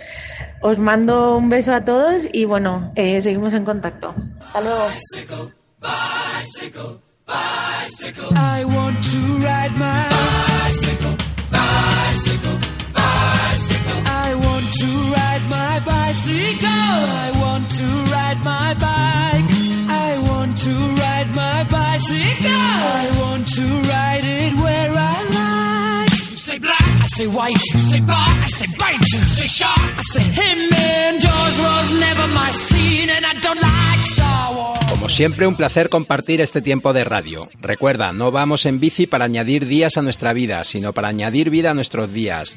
Os 0.60 0.78
mando 0.78 1.38
un 1.38 1.48
beso 1.48 1.72
a 1.72 1.86
todos 1.86 2.28
y 2.30 2.44
bueno, 2.44 2.92
eh, 2.94 3.22
seguimos 3.22 3.54
en 3.54 3.64
contacto. 3.64 4.14
Hasta 4.38 4.60
luego. 4.60 4.86
Bicycle, 4.86 5.54
bicycle, 5.80 6.98
bicycle, 7.26 8.26
bicycle, 8.30 8.36
bicycle. 8.36 8.44
My 15.48 15.80
bicycle. 15.80 16.64
I 16.64 17.32
want 17.40 17.70
to 17.70 17.84
ride 17.84 18.44
my 18.44 18.74
bike. 18.74 19.53
To 20.54 20.70
ride 20.70 21.34
my 21.34 21.64
bicycle. 21.64 22.46
I 22.50 23.18
want 23.20 23.46
to 23.48 23.62
ride 23.90 24.24
it 24.24 24.54
where 24.54 24.92
I 24.94 25.16
like. 25.38 26.10
You 26.30 26.36
say 26.36 26.58
black, 26.58 26.80
I 27.02 27.06
say 27.06 27.26
white. 27.26 27.60
You 27.74 27.80
say 27.80 28.00
bar, 28.00 28.16
I 28.16 28.46
say 28.46 28.66
bite. 28.78 29.06
You 29.12 29.18
say 29.28 29.46
shark, 29.46 29.78
I 29.98 30.02
say 30.12 30.22
him. 30.22 30.72
And 30.72 31.20
Jaws 31.20 31.60
was 31.60 31.98
never 31.98 32.26
my 32.28 32.50
scene, 32.52 33.10
and 33.10 33.26
I 33.26 33.34
don't 33.40 33.60
like 33.60 34.02
Star 34.04 34.54
Wars. 34.54 34.84
Como 34.90 35.08
siempre, 35.08 35.46
un 35.46 35.56
placer 35.56 35.88
compartir 35.90 36.40
este 36.40 36.62
tiempo 36.62 36.92
de 36.92 37.04
radio. 37.04 37.48
Recuerda, 37.60 38.12
no 38.12 38.30
vamos 38.30 38.64
en 38.64 38.78
bici 38.80 39.06
para 39.06 39.24
añadir 39.26 39.66
días 39.66 39.98
a 39.98 40.02
nuestra 40.02 40.32
vida, 40.32 40.62
sino 40.64 40.92
para 40.92 41.08
añadir 41.08 41.50
vida 41.50 41.72
a 41.72 41.74
nuestros 41.74 42.12
días. 42.12 42.56